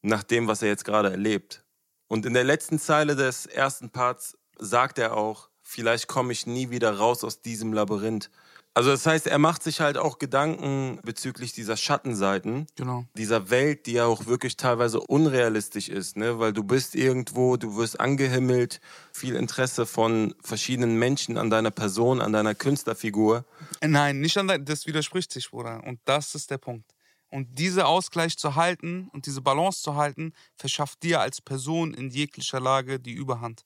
Nach 0.03 0.23
dem, 0.23 0.49
was 0.49 0.63
er 0.63 0.69
jetzt 0.69 0.85
gerade 0.85 1.11
erlebt. 1.11 1.65
Und 2.09 2.27
in 2.27 2.35
der 2.35 2.45
letzten 2.45 2.79
Zeile 2.79 3.17
des 3.17 3.47
ersten 3.47 3.91
Parts 3.91 4.37
sagt 4.59 4.99
er 4.99 5.17
auch, 5.17 5.49
vielleicht 5.67 6.07
komme 6.07 6.33
ich 6.33 6.47
nie 6.47 6.71
wieder 6.71 6.97
raus 6.97 7.25
aus 7.25 7.43
diesem 7.43 7.73
Labyrinth. 7.73 8.31
Also 8.73 8.91
das 8.91 9.07
heißt, 9.07 9.27
er 9.27 9.39
macht 9.39 9.63
sich 9.63 9.81
halt 9.81 9.97
auch 9.97 10.19
Gedanken 10.19 11.01
bezüglich 11.03 11.55
dieser 11.55 11.79
Schattenseiten, 11.79 12.67
Genau. 12.77 13.07
dieser 13.15 13.49
Welt, 13.49 13.87
die 13.87 13.93
ja 13.93 14.05
auch 14.05 14.27
wirklich 14.27 14.59
teilweise 14.59 15.01
unrealistisch 15.01 15.89
ist, 15.89 16.19
ne? 16.19 16.39
Weil 16.39 16.53
du 16.53 16.63
bist 16.63 16.95
irgendwo, 16.95 17.57
du 17.57 17.77
wirst 17.77 17.99
angehimmelt, 17.99 18.81
viel 19.15 19.35
Interesse 19.35 19.87
von 19.87 20.35
verschiedenen 20.43 20.99
Menschen 20.99 21.39
an 21.39 21.49
deiner 21.49 21.71
Person, 21.71 22.21
an 22.21 22.35
deiner 22.35 22.55
Künstlerfigur. 22.55 23.47
Äh, 23.81 23.89
Nein, 23.89 24.21
nicht 24.21 24.37
an 24.37 24.47
dein, 24.47 24.65
das 24.67 24.87
widerspricht 24.87 25.33
sich, 25.33 25.51
Bruder. 25.51 25.83
Und 25.85 25.99
das 26.05 26.35
ist 26.35 26.51
der 26.51 26.59
Punkt. 26.59 26.93
Und 27.31 27.59
diese 27.59 27.87
Ausgleich 27.87 28.37
zu 28.37 28.57
halten 28.57 29.09
und 29.13 29.25
diese 29.25 29.41
Balance 29.41 29.83
zu 29.83 29.97
halten, 29.97 30.33
verschafft 30.55 31.03
dir 31.03 31.21
als 31.21 31.41
Person 31.41 31.95
in 31.95 32.11
jeglicher 32.11 32.61
Lage 32.61 33.01
die 33.01 33.15
Überhand. 33.15 33.63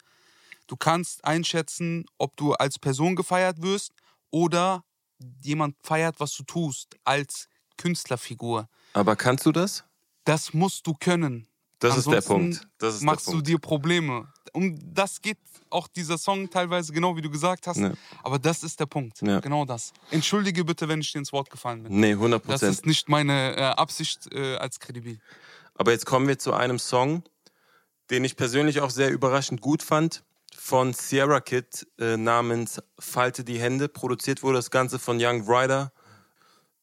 Du 0.71 0.77
kannst 0.77 1.25
einschätzen, 1.25 2.07
ob 2.17 2.37
du 2.37 2.53
als 2.53 2.79
Person 2.79 3.17
gefeiert 3.17 3.61
wirst 3.61 3.91
oder 4.31 4.85
jemand 5.43 5.75
feiert, 5.83 6.21
was 6.21 6.33
du 6.37 6.45
tust, 6.45 6.95
als 7.03 7.49
Künstlerfigur. 7.77 8.69
Aber 8.93 9.17
kannst 9.17 9.45
du 9.47 9.51
das? 9.51 9.83
Das 10.25 10.55
musst 10.55 10.87
du 10.87 10.95
können. 10.95 11.49
Das 11.81 11.97
ist 11.97 12.07
der 12.07 12.19
Ansonsten 12.19 12.33
Punkt. 12.61 12.69
Das 12.79 12.95
ist 12.95 13.03
machst 13.03 13.27
der 13.27 13.33
du 13.33 13.39
Punkt. 13.39 13.49
dir 13.49 13.59
Probleme. 13.59 14.33
Um 14.53 14.79
das 14.95 15.21
geht 15.21 15.39
auch 15.71 15.89
dieser 15.89 16.19
Song 16.19 16.49
teilweise, 16.49 16.93
genau 16.93 17.17
wie 17.17 17.23
du 17.23 17.31
gesagt 17.31 17.67
hast. 17.67 17.79
Ja. 17.79 17.93
Aber 18.23 18.39
das 18.39 18.63
ist 18.63 18.79
der 18.79 18.87
Punkt. 18.87 19.21
Ja. 19.23 19.41
Genau 19.41 19.65
das. 19.65 19.93
Entschuldige 20.13 20.65
bitte, 20.65 20.87
wenn 20.87 21.01
ich 21.01 21.11
dir 21.11 21.19
ins 21.19 21.33
Wort 21.33 21.51
gefallen 21.51 21.83
bin. 21.83 21.99
Nee, 21.99 22.13
100 22.13 22.43
Das 22.45 22.47
Prozent. 22.61 22.73
ist 22.75 22.87
nicht 22.87 23.09
meine 23.09 23.57
äh, 23.57 23.61
Absicht 23.63 24.33
äh, 24.33 24.55
als 24.55 24.79
kredibil. 24.79 25.19
Aber 25.75 25.91
jetzt 25.91 26.07
kommen 26.07 26.29
wir 26.29 26.39
zu 26.39 26.53
einem 26.53 26.79
Song, 26.79 27.25
den 28.11 28.23
ich 28.23 28.37
persönlich 28.37 28.81
auch 28.83 28.91
sehr 28.91 29.11
überraschend 29.11 29.61
gut 29.61 29.83
fand, 29.83 30.23
von 30.63 30.93
Sierra 30.93 31.41
Kid 31.41 31.87
äh, 31.99 32.19
namens 32.19 32.83
Falte 32.99 33.45
die 33.45 33.59
Hände. 33.59 33.89
Produziert 33.89 34.43
wurde 34.43 34.59
das 34.59 34.71
Ganze 34.71 34.99
von 34.99 35.17
Young 35.19 35.49
Ryder. 35.49 35.91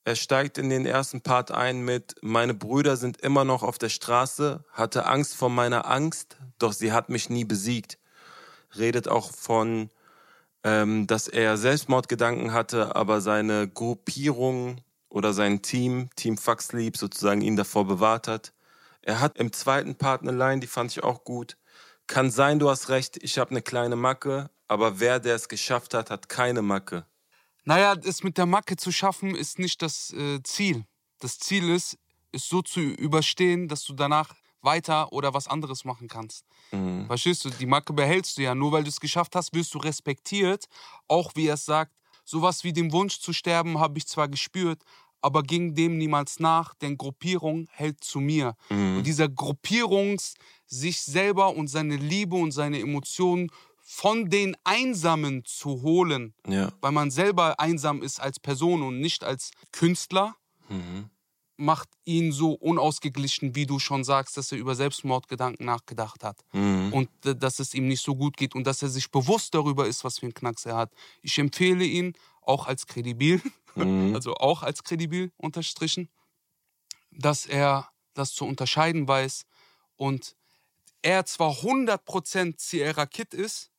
Er 0.03 0.15
steigt 0.15 0.57
in 0.57 0.69
den 0.69 0.85
ersten 0.85 1.21
Part 1.21 1.51
ein 1.51 1.85
mit 1.85 2.15
Meine 2.21 2.55
Brüder 2.55 2.97
sind 2.97 3.21
immer 3.21 3.45
noch 3.45 3.61
auf 3.61 3.77
der 3.77 3.89
Straße, 3.89 4.65
hatte 4.71 5.05
Angst 5.05 5.35
vor 5.35 5.49
meiner 5.49 5.89
Angst, 5.89 6.37
doch 6.57 6.73
sie 6.73 6.91
hat 6.91 7.09
mich 7.09 7.29
nie 7.29 7.45
besiegt. 7.45 7.99
Redet 8.77 9.07
auch 9.07 9.31
von, 9.31 9.89
ähm, 10.63 11.05
dass 11.05 11.27
er 11.27 11.55
Selbstmordgedanken 11.55 12.53
hatte, 12.53 12.95
aber 12.95 13.21
seine 13.21 13.69
Gruppierung 13.69 14.81
oder 15.07 15.33
sein 15.33 15.61
Team, 15.61 16.09
Team 16.15 16.37
Fuck 16.37 16.61
Sleep, 16.61 16.97
sozusagen 16.97 17.41
ihn 17.41 17.55
davor 17.55 17.85
bewahrt 17.85 18.27
hat. 18.27 18.53
Er 19.01 19.21
hat 19.21 19.37
im 19.37 19.53
zweiten 19.53 19.95
Part 19.95 20.23
eine 20.23 20.31
Line, 20.31 20.61
die 20.61 20.67
fand 20.67 20.91
ich 20.91 21.03
auch 21.03 21.23
gut. 21.23 21.57
Kann 22.07 22.31
sein, 22.31 22.59
du 22.59 22.69
hast 22.69 22.89
recht, 22.89 23.21
ich 23.21 23.37
habe 23.37 23.51
eine 23.51 23.61
kleine 23.61 23.95
Macke, 23.95 24.49
aber 24.67 24.99
wer, 24.99 25.19
der 25.19 25.35
es 25.35 25.49
geschafft 25.49 25.93
hat, 25.93 26.09
hat 26.09 26.29
keine 26.29 26.61
Macke. 26.61 27.05
Naja, 27.65 27.95
es 28.03 28.23
mit 28.23 28.37
der 28.37 28.45
Macke 28.45 28.77
zu 28.77 28.91
schaffen, 28.91 29.35
ist 29.35 29.59
nicht 29.59 29.81
das 29.81 30.13
äh, 30.13 30.41
Ziel. 30.43 30.85
Das 31.19 31.37
Ziel 31.37 31.69
ist, 31.69 31.97
es 32.31 32.47
so 32.47 32.61
zu 32.61 32.79
überstehen, 32.79 33.67
dass 33.67 33.83
du 33.83 33.93
danach 33.93 34.33
weiter 34.61 35.11
oder 35.11 35.33
was 35.33 35.47
anderes 35.47 35.85
machen 35.85 36.07
kannst. 36.07 36.45
Mhm. 36.71 37.07
Verstehst 37.07 37.45
du? 37.45 37.49
Die 37.49 37.65
Macke 37.65 37.93
behältst 37.93 38.37
du 38.37 38.41
ja. 38.43 38.55
Nur 38.55 38.71
weil 38.71 38.83
du 38.83 38.89
es 38.89 38.99
geschafft 38.99 39.35
hast, 39.35 39.53
wirst 39.53 39.73
du 39.73 39.79
respektiert. 39.79 40.65
Auch 41.07 41.31
wie 41.35 41.47
er 41.47 41.55
es 41.55 41.65
sagt, 41.65 41.93
sowas 42.23 42.63
wie 42.63 42.73
den 42.73 42.91
Wunsch 42.91 43.19
zu 43.19 43.33
sterben 43.33 43.79
habe 43.79 43.97
ich 43.97 44.07
zwar 44.07 44.27
gespürt, 44.27 44.83
aber 45.21 45.43
ging 45.43 45.73
dem 45.75 45.97
niemals 45.97 46.39
nach, 46.39 46.73
denn 46.75 46.97
Gruppierung 46.97 47.67
hält 47.71 48.03
zu 48.03 48.19
mir. 48.19 48.55
Mhm. 48.69 48.97
Und 48.97 49.07
dieser 49.07 49.27
Gruppierungs, 49.29 50.35
sich 50.65 51.01
selber 51.01 51.55
und 51.55 51.67
seine 51.67 51.95
Liebe 51.95 52.35
und 52.35 52.51
seine 52.51 52.79
Emotionen 52.79 53.49
von 53.81 54.29
den 54.29 54.55
Einsamen 54.65 55.45
zu 55.45 55.81
holen, 55.81 56.33
Ja. 56.45 56.71
weil 56.81 56.91
man 56.91 57.09
selber 57.09 57.59
einsam 57.59 58.01
ist 58.03 58.19
als 58.19 58.39
Person 58.39 58.81
und 58.83 58.99
nicht 58.99 59.23
als 59.23 59.51
Künstler, 59.71 60.35
Mhm. 60.69 61.09
macht 61.55 61.87
ihn 62.05 62.31
so 62.33 62.51
unausgeglichen, 62.51 63.55
wie 63.55 63.65
du 63.65 63.79
schon 63.79 64.03
sagst, 64.03 64.37
dass 64.37 64.51
er 64.51 64.57
über 64.59 64.75
Selbstmordgedanken 64.75 65.65
nachgedacht 65.65 66.23
hat 66.23 66.37
Mhm. 66.53 66.93
und 66.93 67.09
äh, 67.25 67.35
dass 67.35 67.59
es 67.59 67.73
ihm 67.73 67.87
nicht 67.87 68.03
so 68.03 68.15
gut 68.15 68.37
geht 68.37 68.53
und 68.55 68.65
dass 68.67 68.83
er 68.83 68.89
sich 68.89 69.09
bewusst 69.09 69.53
darüber 69.55 69.87
ist, 69.87 70.03
was 70.03 70.19
für 70.19 70.25
einen 70.27 70.33
Knacks 70.33 70.65
er 70.65 70.75
hat. 70.75 70.91
Ich 71.21 71.39
empfehle 71.39 71.83
ihn 71.85 72.13
auch 72.41 72.67
als 72.67 72.85
kredibil, 72.85 73.41
Mhm. 73.85 74.15
also 74.15 74.35
auch 74.35 74.63
als 74.63 74.83
kredibil 74.83 75.31
unterstrichen, 75.37 76.09
dass 77.11 77.45
er 77.45 77.89
das 78.13 78.33
zu 78.33 78.45
unterscheiden 78.45 79.07
weiß 79.07 79.45
und 79.95 80.35
er 81.01 81.25
zwar 81.25 81.51
100% 81.51 82.55
Sierra 82.59 83.05
Kid 83.05 83.33
ist, 83.33 83.69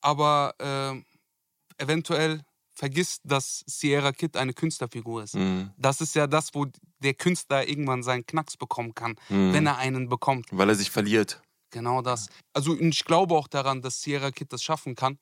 aber 0.00 0.54
äh, 0.58 1.82
eventuell 1.82 2.42
vergisst, 2.72 3.22
dass 3.24 3.64
Sierra 3.66 4.12
Kid 4.12 4.36
eine 4.36 4.52
Künstlerfigur 4.52 5.22
ist. 5.22 5.34
Mhm. 5.34 5.70
Das 5.76 6.00
ist 6.00 6.14
ja 6.14 6.26
das, 6.26 6.54
wo 6.54 6.66
der 6.98 7.14
Künstler 7.14 7.66
irgendwann 7.66 8.02
seinen 8.02 8.26
Knacks 8.26 8.56
bekommen 8.56 8.94
kann, 8.94 9.16
Mhm. 9.28 9.52
wenn 9.54 9.66
er 9.66 9.78
einen 9.78 10.08
bekommt. 10.08 10.46
Weil 10.50 10.68
er 10.68 10.74
sich 10.74 10.90
verliert. 10.90 11.40
genau 11.70 12.00
das. 12.00 12.28
Also 12.54 12.78
ich 12.78 13.04
glaube 13.04 13.34
auch 13.34 13.48
daran, 13.48 13.82
dass 13.82 14.00
Sierra 14.00 14.30
Kid 14.30 14.52
das 14.52 14.62
schaffen 14.62 14.94
kann, 14.94 15.18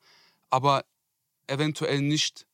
aber 0.51 0.85
eventuell 1.47 2.01
nicht 2.01 2.47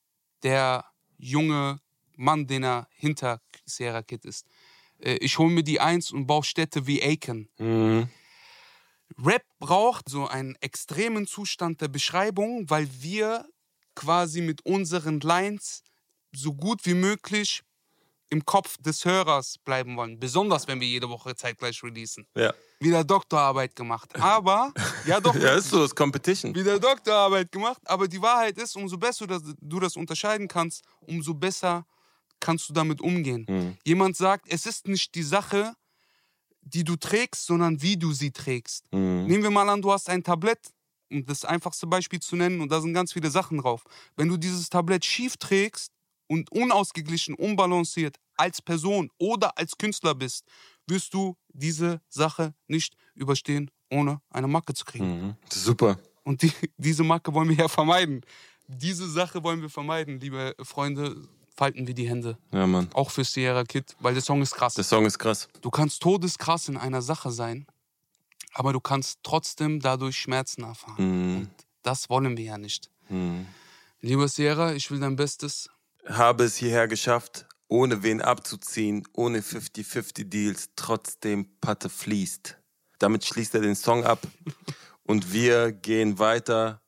der 0.43 0.85
junge 1.21 1.81
Mann, 2.17 2.47
den 2.47 2.65
er 2.65 2.89
hinter 2.93 3.41
Sierra 3.65 4.03
Kid 4.03 4.25
ist. 4.25 4.47
Äh, 4.99 5.15
ich 5.17 5.39
hole 5.39 5.51
mir 5.51 5.63
die 5.63 5.81
Eins 5.81 6.11
und 6.13 6.27
baue 6.27 6.45
Städte 6.45 6.87
wie 6.87 7.03
Aiken. 7.03 7.49
Mhm. 7.59 8.09
Rap 9.19 9.43
braucht 9.59 10.09
so 10.09 10.29
einen 10.29 10.55
extremen 10.57 11.27
Zustand 11.27 11.81
der 11.81 11.89
Beschreibung, 11.89 12.71
weil 12.71 12.89
wir 13.01 13.49
quasi 13.95 14.41
mit 14.41 14.65
unseren 14.65 15.21
Lines 15.21 15.83
so 16.33 16.55
gut 16.55 16.87
wie 16.87 16.95
möglich 16.95 17.63
im 18.31 18.45
Kopf 18.45 18.77
des 18.79 19.05
Hörers 19.05 19.59
bleiben 19.59 19.97
wollen. 19.97 20.21
Besonders, 20.21 20.69
wenn 20.69 20.81
wir 20.81 20.87
jede 20.87 21.09
Woche 21.09 21.35
zeitgleich 21.35 21.83
releasen. 21.83 22.27
Ja. 22.37 22.55
Wieder 22.81 23.05
Doktorarbeit 23.05 23.77
gemacht. 23.77 24.19
Aber, 24.19 24.73
ja 25.07 25.21
doch, 25.21 25.35
Ja, 25.37 25.55
ist 25.55 25.69
so, 25.69 25.85
ist 25.85 25.95
Competition. 25.95 26.55
wieder 26.55 26.79
Doktorarbeit 26.81 27.53
gemacht. 27.53 27.81
Aber 27.85 28.09
die 28.09 28.21
Wahrheit 28.21 28.57
ist, 28.57 28.75
umso 28.75 28.97
besser 28.97 29.27
dass 29.27 29.43
du 29.61 29.81
das 29.81 29.97
unterscheiden 29.97 30.49
kannst, 30.49 30.83
umso 31.01 31.35
besser 31.35 31.85
kannst 32.41 32.71
du 32.71 32.73
damit 32.73 33.03
umgehen. 33.03 33.45
Mhm. 33.47 33.77
Jemand 33.85 34.17
sagt, 34.17 34.47
es 34.49 34.65
ist 34.65 34.89
nicht 34.89 35.15
die 35.15 35.23
Sache, 35.23 35.75
die 36.63 36.85
du 36.85 36.97
trägst, 36.97 37.45
sondern 37.45 37.83
wie 37.83 37.99
du 37.99 38.13
sie 38.13 38.31
trägst. 38.31 38.91
Mhm. 38.93 39.27
Nehmen 39.27 39.43
wir 39.43 39.51
mal 39.51 39.69
an, 39.69 39.83
du 39.83 39.93
hast 39.93 40.09
ein 40.09 40.23
Tablett, 40.23 40.61
um 41.11 41.25
das 41.27 41.45
einfachste 41.45 41.87
Beispiel 41.87 42.21
zu 42.21 42.35
nennen, 42.37 42.63
und 42.63 42.73
da 42.73 42.81
sind 42.81 42.95
ganz 42.95 43.13
viele 43.13 43.31
Sachen 43.31 43.59
drauf. 43.59 43.85
Wenn 44.17 44.29
du 44.29 44.39
dieses 44.39 44.71
Tablett 44.71 45.05
schief 45.05 45.37
trägst 45.37 45.93
und 46.29 46.51
unausgeglichen, 46.51 47.35
unbalanciert 47.35 48.17
als 48.39 48.63
Person 48.63 49.11
oder 49.19 49.59
als 49.59 49.77
Künstler 49.77 50.15
bist, 50.15 50.45
wirst 50.91 51.15
du 51.15 51.37
diese 51.49 52.01
Sache 52.09 52.55
nicht 52.67 52.97
überstehen, 53.15 53.71
ohne 53.91 54.21
eine 54.31 54.47
Macke 54.47 54.75
zu 54.75 54.85
kriegen. 54.85 55.27
Mhm. 55.27 55.37
Super. 55.49 55.99
Und 56.23 56.43
die, 56.43 56.53
diese 56.77 57.03
Macke 57.03 57.33
wollen 57.33 57.49
wir 57.49 57.57
ja 57.57 57.69
vermeiden. 57.69 58.21
Diese 58.67 59.09
Sache 59.09 59.43
wollen 59.43 59.63
wir 59.63 59.71
vermeiden, 59.71 60.21
liebe 60.21 60.55
Freunde. 60.63 61.17
Falten 61.57 61.87
wir 61.87 61.93
die 61.93 62.09
Hände. 62.09 62.39
Ja, 62.53 62.67
Mann. 62.67 62.89
Auch 62.95 63.11
für 63.11 63.23
Sierra 63.23 63.65
Kid, 63.65 63.95
weil 64.01 64.15
der 64.15 64.23
Song 64.23 64.41
ist 64.41 64.55
krass. 64.55 64.75
Der 64.75 64.85
Song 64.85 65.05
ist 65.05 65.19
krass. 65.19 65.47
Du 65.61 65.69
kannst 65.69 66.01
todeskrass 66.01 66.69
in 66.69 66.79
einer 66.79 67.03
Sache 67.03 67.31
sein, 67.31 67.67
aber 68.55 68.73
du 68.73 68.81
kannst 68.81 69.19
trotzdem 69.23 69.79
dadurch 69.81 70.17
Schmerzen 70.17 70.63
erfahren. 70.63 70.95
Mhm. 70.97 71.37
Und 71.37 71.51
das 71.83 72.09
wollen 72.09 72.39
wir 72.39 72.45
ja 72.45 72.57
nicht. 72.57 72.91
Mhm. 73.11 73.47
Lieber 74.01 74.27
Sierra, 74.29 74.73
ich 74.73 74.91
will 74.91 75.01
dein 75.01 75.17
Bestes. 75.17 75.69
Habe 76.07 76.45
es 76.45 76.57
hierher 76.57 76.89
geschafft, 76.89 77.47
ohne 77.71 78.03
wen 78.03 78.21
abzuziehen, 78.21 79.07
ohne 79.15 79.41
50-50 79.41 80.25
Deals, 80.25 80.71
trotzdem 80.77 81.47
Patte 81.61 81.89
fließt. 81.89 82.59
Damit 82.99 83.25
schließt 83.25 83.55
er 83.55 83.63
den 83.63 83.77
Song 83.77 84.05
ab 84.05 84.27
und 85.05 85.33
wir 85.33 85.73
gehen 85.73 86.19
weiter 86.19 86.83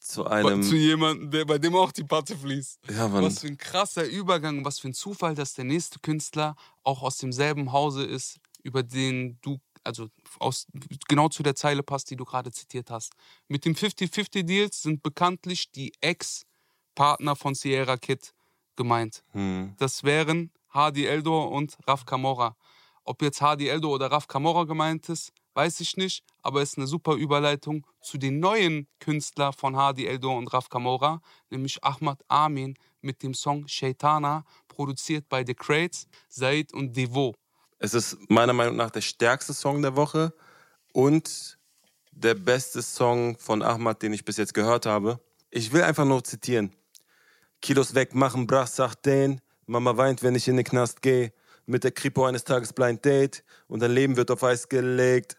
zu 0.00 0.26
einem. 0.26 0.62
Zu 0.62 0.74
jemandem, 0.74 1.30
der, 1.30 1.44
bei 1.44 1.58
dem 1.58 1.76
auch 1.76 1.92
die 1.92 2.04
Patte 2.04 2.36
fließt. 2.36 2.80
Ja, 2.90 3.06
Mann. 3.06 3.22
Was 3.22 3.40
für 3.40 3.46
ein 3.46 3.58
krasser 3.58 4.04
Übergang, 4.04 4.64
was 4.64 4.80
für 4.80 4.88
ein 4.88 4.94
Zufall, 4.94 5.34
dass 5.34 5.54
der 5.54 5.64
nächste 5.64 6.00
Künstler 6.00 6.56
auch 6.82 7.02
aus 7.02 7.18
demselben 7.18 7.70
Hause 7.70 8.04
ist, 8.04 8.38
über 8.62 8.82
den 8.82 9.38
du, 9.42 9.60
also 9.84 10.08
aus, 10.40 10.66
genau 11.06 11.28
zu 11.28 11.42
der 11.42 11.54
Zeile 11.54 11.82
passt, 11.82 12.10
die 12.10 12.16
du 12.16 12.24
gerade 12.24 12.50
zitiert 12.50 12.90
hast. 12.90 13.12
Mit 13.46 13.64
dem 13.66 13.74
50-50 13.74 14.44
Deals 14.44 14.82
sind 14.82 15.02
bekanntlich 15.02 15.70
die 15.70 15.92
Ex-Partner 16.00 17.36
von 17.36 17.54
Sierra 17.54 17.98
Kid 17.98 18.32
gemeint. 18.76 19.24
Hm. 19.32 19.74
Das 19.78 20.04
wären 20.04 20.50
Hadi 20.70 21.06
Eldor 21.06 21.50
und 21.50 21.76
Raf 21.86 22.04
Kamora. 22.06 22.56
Ob 23.04 23.20
jetzt 23.22 23.40
Hadi 23.40 23.68
Eldor 23.68 23.92
oder 23.92 24.10
Raf 24.10 24.28
Kamora 24.28 24.64
gemeint 24.64 25.08
ist, 25.08 25.32
weiß 25.54 25.80
ich 25.80 25.96
nicht, 25.96 26.24
aber 26.42 26.62
es 26.62 26.70
ist 26.70 26.78
eine 26.78 26.86
super 26.86 27.14
Überleitung 27.14 27.86
zu 28.00 28.16
den 28.16 28.40
neuen 28.40 28.88
Künstler 29.00 29.52
von 29.52 29.76
Hadi 29.76 30.06
Eldor 30.06 30.36
und 30.36 30.52
Raf 30.52 30.68
Kamora, 30.68 31.20
nämlich 31.50 31.82
Ahmad 31.84 32.22
Amin 32.28 32.76
mit 33.00 33.22
dem 33.22 33.34
Song 33.34 33.66
Shaitana, 33.66 34.44
produziert 34.68 35.28
bei 35.28 35.44
The 35.44 35.54
Crates, 35.54 36.06
Said 36.28 36.72
und 36.72 36.96
Devo. 36.96 37.34
Es 37.78 37.94
ist 37.94 38.16
meiner 38.28 38.52
Meinung 38.52 38.76
nach 38.76 38.90
der 38.90 39.00
stärkste 39.00 39.52
Song 39.52 39.82
der 39.82 39.96
Woche 39.96 40.32
und 40.92 41.58
der 42.12 42.34
beste 42.34 42.80
Song 42.82 43.36
von 43.38 43.62
Ahmad, 43.62 44.02
den 44.02 44.12
ich 44.12 44.24
bis 44.24 44.36
jetzt 44.36 44.54
gehört 44.54 44.86
habe. 44.86 45.18
Ich 45.50 45.72
will 45.72 45.82
einfach 45.82 46.04
nur 46.04 46.22
zitieren. 46.22 46.74
Kilos 47.62 47.94
wegmachen, 47.94 48.46
brach, 48.46 48.66
sagt 48.66 49.06
den. 49.06 49.40
Mama 49.66 49.96
weint, 49.96 50.22
wenn 50.22 50.34
ich 50.34 50.48
in 50.48 50.56
den 50.56 50.64
Knast 50.64 51.00
gehe. 51.00 51.32
Mit 51.64 51.84
der 51.84 51.92
Kripo 51.92 52.26
eines 52.26 52.44
Tages 52.44 52.72
Blind 52.72 53.04
Date 53.04 53.44
und 53.68 53.80
dein 53.80 53.92
Leben 53.92 54.16
wird 54.16 54.30
auf 54.32 54.42
Eis 54.42 54.68
gelegt. 54.68 55.36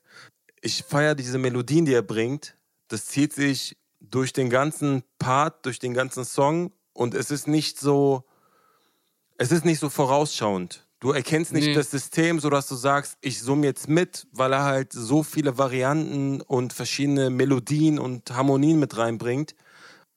Ich 0.61 0.83
feiere 0.83 1.15
diese 1.15 1.37
Melodien, 1.37 1.85
die 1.85 1.93
er 1.93 2.01
bringt. 2.01 2.55
Das 2.87 3.05
zieht 3.07 3.33
sich 3.33 3.77
durch 3.99 4.31
den 4.31 4.49
ganzen 4.49 5.03
Part, 5.19 5.65
durch 5.65 5.79
den 5.79 5.93
ganzen 5.93 6.23
Song 6.23 6.71
und 6.93 7.13
es 7.13 7.29
ist 7.29 7.47
nicht 7.47 7.77
so, 7.77 8.23
es 9.37 9.51
ist 9.51 9.65
nicht 9.65 9.79
so 9.79 9.89
vorausschauend. 9.89 10.87
Du 11.01 11.11
erkennst 11.11 11.51
nicht 11.51 11.67
Nee. 11.67 11.73
das 11.73 11.91
System, 11.91 12.39
sodass 12.39 12.67
du 12.69 12.75
sagst, 12.75 13.17
ich 13.19 13.41
summe 13.41 13.65
jetzt 13.65 13.89
mit, 13.89 14.25
weil 14.31 14.53
er 14.53 14.63
halt 14.63 14.93
so 14.93 15.23
viele 15.23 15.57
Varianten 15.57 16.39
und 16.39 16.71
verschiedene 16.71 17.29
Melodien 17.29 17.99
und 17.99 18.31
Harmonien 18.31 18.79
mit 18.79 18.95
reinbringt. 18.95 19.55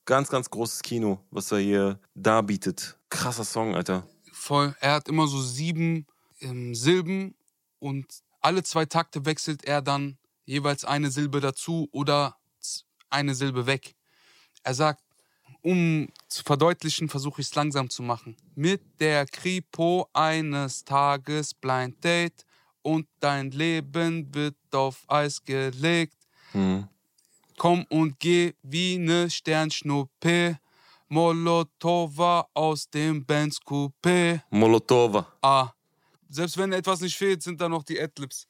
Ganz, 0.07 0.29
ganz 0.29 0.49
großes 0.49 0.83
Kino, 0.83 1.21
was 1.31 1.51
er 1.51 1.59
hier 1.59 2.01
darbietet. 2.15 2.97
Krasser 3.11 3.45
Song, 3.45 3.75
Alter. 3.75 4.07
Voll. 4.33 4.75
Er 4.81 4.95
hat 4.95 5.09
immer 5.09 5.27
so 5.27 5.43
sieben 5.43 6.07
ähm, 6.41 6.77
Silben 6.77 7.35
und 7.81 8.07
alle 8.41 8.63
zwei 8.63 8.87
Takte 8.87 9.27
wechselt 9.27 9.65
er 9.65 9.83
dann 9.83 10.17
jeweils 10.45 10.85
eine 10.85 11.11
Silbe 11.11 11.41
dazu 11.41 11.89
oder 11.91 12.37
eine 13.11 13.35
Silbe 13.35 13.67
weg. 13.67 13.97
Er 14.63 14.75
sagt, 14.75 15.03
um 15.63 16.09
zu 16.29 16.45
verdeutlichen, 16.45 17.09
versuche 17.09 17.41
ich 17.41 17.49
es 17.49 17.55
langsam 17.57 17.91
zu 17.91 18.05
machen. 18.05 18.37
Mit 18.55 19.01
der 19.01 19.27
Kripo 19.27 20.09
eines 20.13 20.85
Tages 20.85 21.53
Blind 21.53 22.05
Date 22.05 22.47
und 22.83 23.09
dein 23.19 23.51
Leben 23.51 24.33
wird 24.33 24.55
auf 24.71 25.03
Eis 25.09 25.43
gelegt. 25.43 26.17
Hm. 26.53 26.87
Komm 27.57 27.87
und 27.89 28.19
geh 28.19 28.53
wie 28.63 28.99
ne 28.99 29.31
Sternschnuppe. 29.31 30.59
Molotova 31.09 32.49
aus 32.53 32.91
dem 32.91 33.25
Benz 33.25 33.59
Coupé. 33.61 34.43
Molotova. 34.51 35.33
Ah. 35.41 35.71
Selbst 36.29 36.59
wenn 36.59 36.73
etwas 36.73 37.01
nicht 37.01 37.17
fehlt, 37.17 37.43
sind 37.43 37.61
da 37.61 37.69
noch 37.69 37.85
die 37.85 38.01
Adlibs. 38.01 38.47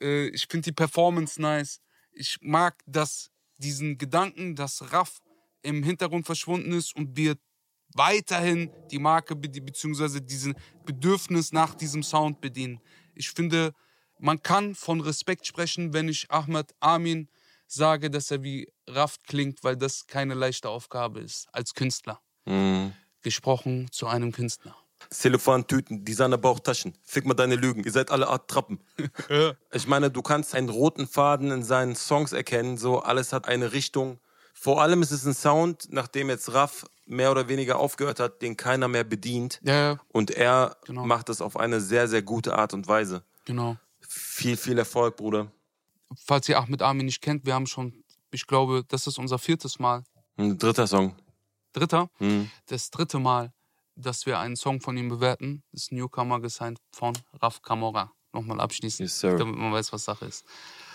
Äh, 0.00 0.28
ich 0.28 0.46
finde 0.48 0.70
die 0.70 0.72
Performance 0.72 1.40
nice. 1.40 1.80
Ich 2.12 2.38
mag 2.40 2.82
das, 2.86 3.30
diesen 3.58 3.98
Gedanken, 3.98 4.54
dass 4.54 4.92
Raff 4.92 5.18
im 5.62 5.82
Hintergrund 5.82 6.24
verschwunden 6.24 6.72
ist 6.72 6.96
und 6.96 7.16
wir 7.16 7.36
weiterhin 7.94 8.70
die 8.90 8.98
Marke 8.98 9.36
beziehungsweise 9.36 10.22
diesen 10.22 10.54
Bedürfnis 10.84 11.52
nach 11.52 11.74
diesem 11.74 12.02
Sound 12.02 12.40
bedienen. 12.40 12.80
Ich 13.14 13.30
finde, 13.30 13.74
man 14.18 14.42
kann 14.42 14.74
von 14.74 15.00
Respekt 15.00 15.46
sprechen, 15.46 15.92
wenn 15.92 16.08
ich 16.08 16.30
Ahmed 16.30 16.74
Amin 16.80 17.28
sage, 17.68 18.10
dass 18.10 18.30
er 18.30 18.42
wie 18.42 18.70
Raff 18.88 19.16
klingt, 19.26 19.62
weil 19.64 19.76
das 19.76 20.06
keine 20.06 20.34
leichte 20.34 20.68
Aufgabe 20.68 21.20
ist 21.20 21.46
als 21.52 21.74
Künstler. 21.74 22.20
Hm. 22.46 22.92
Gesprochen 23.22 23.88
zu 23.92 24.06
einem 24.06 24.32
Künstler. 24.32 24.74
Cellophantüten, 25.12 26.04
Designer-Bauchtaschen. 26.04 26.94
Fick 27.04 27.24
mal 27.24 27.34
deine 27.34 27.54
Lügen. 27.56 27.84
Ihr 27.84 27.92
seid 27.92 28.10
alle 28.10 28.28
Art 28.28 28.48
Trappen. 28.50 28.80
Ich 29.72 29.86
meine, 29.86 30.10
du 30.10 30.22
kannst 30.22 30.54
einen 30.54 30.68
roten 30.70 31.06
Faden 31.06 31.50
in 31.50 31.62
seinen 31.62 31.94
Songs 31.94 32.32
erkennen. 32.32 32.78
So, 32.78 33.00
alles 33.00 33.32
hat 33.32 33.46
eine 33.46 33.72
Richtung. 33.72 34.18
Vor 34.54 34.82
allem 34.82 35.02
ist 35.02 35.12
es 35.12 35.24
ein 35.24 35.34
Sound, 35.34 35.88
nachdem 35.90 36.30
jetzt 36.30 36.52
Raff 36.52 36.84
mehr 37.06 37.30
oder 37.30 37.48
weniger 37.48 37.78
aufgehört 37.78 38.18
hat, 38.18 38.42
den 38.42 38.56
keiner 38.56 38.88
mehr 38.88 39.04
bedient. 39.04 39.60
Ja, 39.62 39.74
ja, 39.74 40.00
Und 40.08 40.30
er 40.32 40.76
Genau. 40.84 41.04
macht 41.06 41.28
das 41.28 41.40
auf 41.40 41.56
eine 41.56 41.80
sehr, 41.80 42.08
sehr 42.08 42.22
gute 42.22 42.56
Art 42.56 42.74
und 42.74 42.88
Weise. 42.88 43.22
genau. 43.44 43.76
Viel, 44.10 44.56
viel 44.56 44.78
Erfolg, 44.78 45.16
Bruder. 45.16 45.52
Falls 46.16 46.48
ihr 46.48 46.58
Ahmed 46.58 46.82
Amin 46.82 47.06
nicht 47.06 47.20
kennt, 47.20 47.44
wir 47.46 47.54
haben 47.54 47.66
schon, 47.66 48.04
ich 48.30 48.46
glaube, 48.46 48.84
das 48.88 49.06
ist 49.06 49.18
unser 49.18 49.38
viertes 49.38 49.78
Mal, 49.78 50.04
Ein 50.36 50.58
dritter 50.58 50.86
Song. 50.86 51.16
dritter, 51.72 52.10
Hm. 52.18 52.50
das 52.66 52.90
dritte 52.90 53.18
Mal, 53.18 53.52
dass 53.96 54.26
wir 54.26 54.38
einen 54.38 54.56
Song 54.56 54.80
von 54.80 54.96
ihm 54.96 55.08
bewerten. 55.08 55.62
Das 55.72 55.82
ist 55.84 55.92
Newcomer 55.92 56.40
gesigned 56.40 56.78
von 56.92 57.16
Raf 57.40 57.62
Kamora. 57.62 58.12
Nochmal 58.32 58.60
abschließend, 58.60 59.08
Yes, 59.08 59.20
damit 59.20 59.56
man 59.56 59.72
weiß, 59.72 59.92
was 59.92 60.04
Sache 60.04 60.26
ist. 60.26 60.44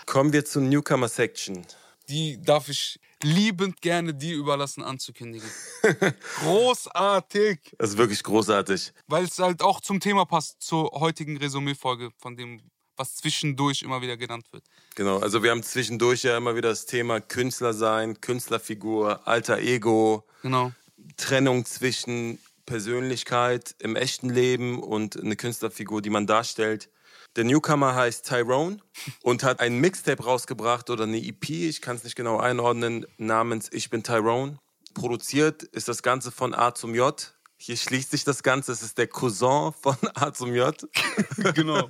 Kommen 0.06 0.32
wir 0.32 0.44
zur 0.44 0.62
Newcomer-Section. 0.62 1.66
Die 2.08 2.40
darf 2.40 2.68
ich 2.68 2.98
liebend 3.22 3.80
gerne 3.80 4.14
dir 4.14 4.36
überlassen 4.36 4.82
anzukündigen. 4.84 5.48
Großartig! 6.40 7.74
Das 7.78 7.90
ist 7.90 7.96
wirklich 7.98 8.22
großartig. 8.22 8.92
Weil 9.06 9.24
es 9.24 9.38
halt 9.38 9.62
auch 9.62 9.80
zum 9.80 10.00
Thema 10.00 10.24
passt, 10.24 10.62
zur 10.62 10.90
heutigen 10.92 11.36
Resümee-Folge, 11.36 12.10
von 12.18 12.36
dem, 12.36 12.60
was 12.96 13.16
zwischendurch 13.16 13.82
immer 13.82 14.00
wieder 14.02 14.16
genannt 14.16 14.46
wird. 14.52 14.64
Genau, 14.94 15.18
also 15.18 15.42
wir 15.42 15.50
haben 15.50 15.62
zwischendurch 15.62 16.22
ja 16.22 16.36
immer 16.36 16.56
wieder 16.56 16.68
das 16.70 16.86
Thema 16.86 17.20
Künstler 17.20 17.74
sein, 17.74 18.20
Künstlerfigur, 18.20 19.26
alter 19.26 19.58
Ego, 19.58 20.24
Genau. 20.42 20.72
Trennung 21.16 21.64
zwischen 21.64 22.38
Persönlichkeit 22.66 23.74
im 23.78 23.96
echten 23.96 24.30
Leben 24.30 24.82
und 24.82 25.18
eine 25.20 25.36
Künstlerfigur, 25.36 26.02
die 26.02 26.10
man 26.10 26.26
darstellt. 26.26 26.90
Der 27.36 27.44
Newcomer 27.44 27.94
heißt 27.94 28.26
Tyrone 28.26 28.78
und 29.22 29.42
hat 29.42 29.60
ein 29.60 29.78
Mixtape 29.78 30.22
rausgebracht 30.22 30.90
oder 30.90 31.04
eine 31.04 31.18
EP, 31.18 31.50
ich 31.50 31.80
kann 31.82 31.96
es 31.96 32.04
nicht 32.04 32.16
genau 32.16 32.38
einordnen, 32.38 33.06
namens 33.18 33.68
Ich 33.72 33.90
bin 33.90 34.02
Tyrone. 34.02 34.58
Produziert 34.94 35.64
ist 35.64 35.88
das 35.88 36.02
Ganze 36.02 36.30
von 36.30 36.54
A 36.54 36.74
zum 36.74 36.94
J. 36.94 37.34
Hier 37.56 37.76
schließt 37.76 38.10
sich 38.10 38.24
das 38.24 38.42
Ganze, 38.42 38.72
es 38.72 38.82
ist 38.82 38.98
der 38.98 39.08
Cousin 39.08 39.72
von 39.72 39.96
A 40.14 40.32
zum 40.32 40.54
J. 40.54 40.76
genau. 41.54 41.88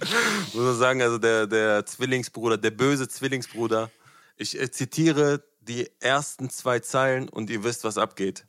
Muss 0.52 0.54
man 0.54 0.76
sagen, 0.76 1.02
also 1.02 1.18
der, 1.18 1.46
der 1.46 1.86
Zwillingsbruder, 1.86 2.58
der 2.58 2.70
böse 2.70 3.08
Zwillingsbruder. 3.08 3.90
Ich 4.36 4.58
äh, 4.60 4.70
zitiere 4.70 5.42
die 5.60 5.90
ersten 6.00 6.50
zwei 6.50 6.80
Zeilen 6.80 7.28
und 7.28 7.50
ihr 7.50 7.64
wisst, 7.64 7.84
was 7.84 7.98
abgeht. 7.98 8.46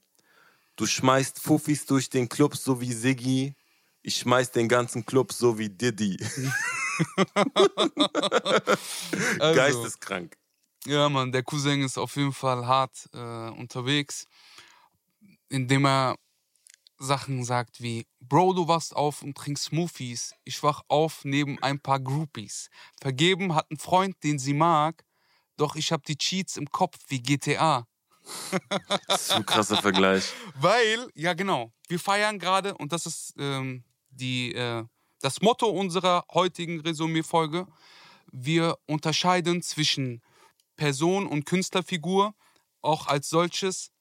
Du 0.75 0.85
schmeißt 0.85 1.39
Fuffis 1.39 1.85
durch 1.85 2.09
den 2.09 2.29
Club 2.29 2.55
so 2.55 2.81
wie 2.81 2.93
Siggi. 2.93 3.55
Ich 4.01 4.17
schmeiß 4.17 4.51
den 4.51 4.69
ganzen 4.69 5.05
Club 5.05 5.33
so 5.33 5.57
wie 5.57 5.69
Diddy. 5.69 6.17
Also, 9.39 9.55
Geisteskrank. 9.55 10.35
Ja, 10.85 11.09
Mann, 11.09 11.31
der 11.31 11.43
Cousin 11.43 11.83
ist 11.83 11.99
auf 11.99 12.15
jeden 12.15 12.33
Fall 12.33 12.65
hart 12.65 13.07
äh, 13.13 13.49
unterwegs, 13.49 14.25
indem 15.49 15.85
er 15.85 16.15
Sachen 16.99 17.43
sagt 17.43 17.81
wie, 17.81 18.07
Bro, 18.19 18.53
du 18.53 18.67
wachst 18.67 18.95
auf 18.95 19.21
und 19.21 19.35
trinkst 19.37 19.65
Smoothies. 19.65 20.33
Ich 20.43 20.61
wach 20.63 20.81
auf 20.87 21.23
neben 21.23 21.61
ein 21.61 21.79
paar 21.79 21.99
Groupies. 21.99 22.69
Vergeben 23.01 23.55
hat 23.55 23.69
ein 23.71 23.77
Freund, 23.77 24.15
den 24.23 24.39
sie 24.39 24.53
mag, 24.53 25.05
doch 25.57 25.75
ich 25.75 25.91
hab 25.91 26.03
die 26.05 26.17
Cheats 26.17 26.57
im 26.57 26.69
Kopf 26.71 26.97
wie 27.07 27.21
GTA. 27.21 27.87
Zu 29.17 29.43
krasser 29.45 29.81
Vergleich. 29.81 30.33
Weil, 30.55 31.09
ja 31.13 31.33
genau, 31.33 31.71
wir 31.87 31.99
feiern 31.99 32.39
gerade, 32.39 32.75
und 32.75 32.91
das 32.91 33.05
ist 33.05 33.33
ähm, 33.37 33.83
die, 34.09 34.53
äh, 34.53 34.83
das 35.21 35.41
Motto 35.41 35.67
unserer 35.67 36.25
heutigen 36.33 36.79
Resümee-Folge, 36.81 37.67
wir 38.31 38.77
unterscheiden 38.87 39.61
zwischen 39.61 40.21
Person 40.75 41.27
und 41.27 41.45
Künstlerfigur 41.45 42.35
auch 42.81 43.07
als 43.07 43.29
solches, 43.29 43.91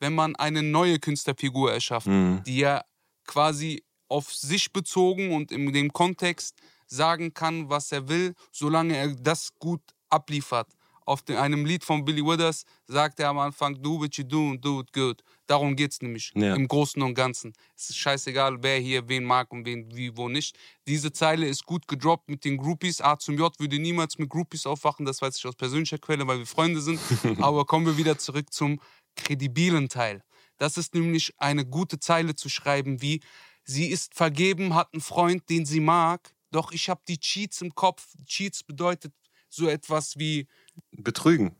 wenn 0.00 0.14
man 0.14 0.36
eine 0.36 0.62
neue 0.62 0.98
Künstlerfigur 0.98 1.72
erschafft, 1.72 2.06
Mhm. 2.06 2.42
die 2.46 2.58
ja 2.58 2.82
quasi 3.26 3.82
auf 4.08 4.32
sich 4.32 4.72
bezogen 4.72 5.32
und 5.32 5.50
in 5.50 5.72
dem 5.72 5.92
Kontext 5.92 6.54
sagen 6.86 7.34
kann, 7.34 7.68
was 7.68 7.90
er 7.90 8.08
will, 8.08 8.34
solange 8.52 8.96
er 8.96 9.08
das 9.14 9.52
gut 9.58 9.82
abliefert. 10.08 10.68
Auf 11.04 11.22
de, 11.22 11.36
einem 11.36 11.64
Lied 11.64 11.84
von 11.84 12.04
Billy 12.04 12.20
Withers 12.24 12.64
sagt 12.88 13.20
er 13.20 13.28
am 13.28 13.38
Anfang, 13.38 13.80
do 13.80 14.00
what 14.00 14.16
you 14.16 14.24
do 14.24 14.50
and 14.50 14.64
do 14.64 14.80
it 14.80 14.92
good. 14.92 15.22
Darum 15.46 15.76
geht's 15.76 16.00
nämlich 16.02 16.32
Ja. 16.34 16.54
im 16.56 16.66
Großen 16.66 17.00
und 17.00 17.14
Ganzen. 17.14 17.52
Es 17.76 17.90
ist 17.90 17.96
scheißegal, 17.98 18.58
wer 18.60 18.78
hier 18.80 19.08
wen 19.08 19.22
mag 19.24 19.52
und 19.52 19.64
wen 19.66 19.88
wie 19.96 20.16
wo 20.16 20.28
nicht. 20.28 20.56
Diese 20.88 21.12
Zeile 21.12 21.46
ist 21.46 21.64
gut 21.64 21.86
gedroppt 21.86 22.28
mit 22.28 22.44
den 22.44 22.56
Groupies. 22.56 23.00
A 23.00 23.18
zum 23.20 23.36
J 23.38 23.52
würde 23.60 23.78
niemals 23.78 24.18
mit 24.18 24.28
Groupies 24.28 24.66
aufwachen, 24.66 25.06
das 25.06 25.22
weiß 25.22 25.36
ich 25.36 25.46
aus 25.46 25.54
persönlicher 25.54 25.98
Quelle, 25.98 26.26
weil 26.26 26.38
wir 26.38 26.46
Freunde 26.46 26.80
sind. 26.80 26.98
Aber 27.40 27.64
kommen 27.66 27.86
wir 27.86 27.96
wieder 27.96 28.18
zurück 28.18 28.52
zum 28.52 28.80
kredibilen 29.16 29.88
Teil. 29.88 30.22
Das 30.58 30.76
ist 30.76 30.94
nämlich 30.94 31.34
eine 31.38 31.66
gute 31.66 31.98
Zeile 31.98 32.34
zu 32.34 32.48
schreiben 32.48 33.02
wie 33.02 33.20
Sie 33.68 33.88
ist 33.88 34.14
vergeben, 34.14 34.76
hat 34.76 34.92
einen 34.92 35.02
Freund, 35.02 35.50
den 35.50 35.66
sie 35.66 35.80
mag, 35.80 36.32
doch 36.52 36.70
ich 36.70 36.88
habe 36.88 37.02
die 37.08 37.18
Cheats 37.18 37.60
im 37.62 37.74
Kopf. 37.74 38.14
Cheats 38.24 38.62
bedeutet 38.62 39.12
so 39.48 39.68
etwas 39.68 40.16
wie 40.18 40.46
Betrügen. 40.92 41.56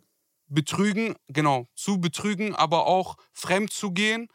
betrügen, 0.47 1.17
genau, 1.27 1.67
zu 1.75 2.01
betrügen, 2.01 2.55
aber 2.55 2.87
auch 2.87 3.17
fremd 3.33 3.73
zu 3.73 3.91
gehen, 3.91 4.29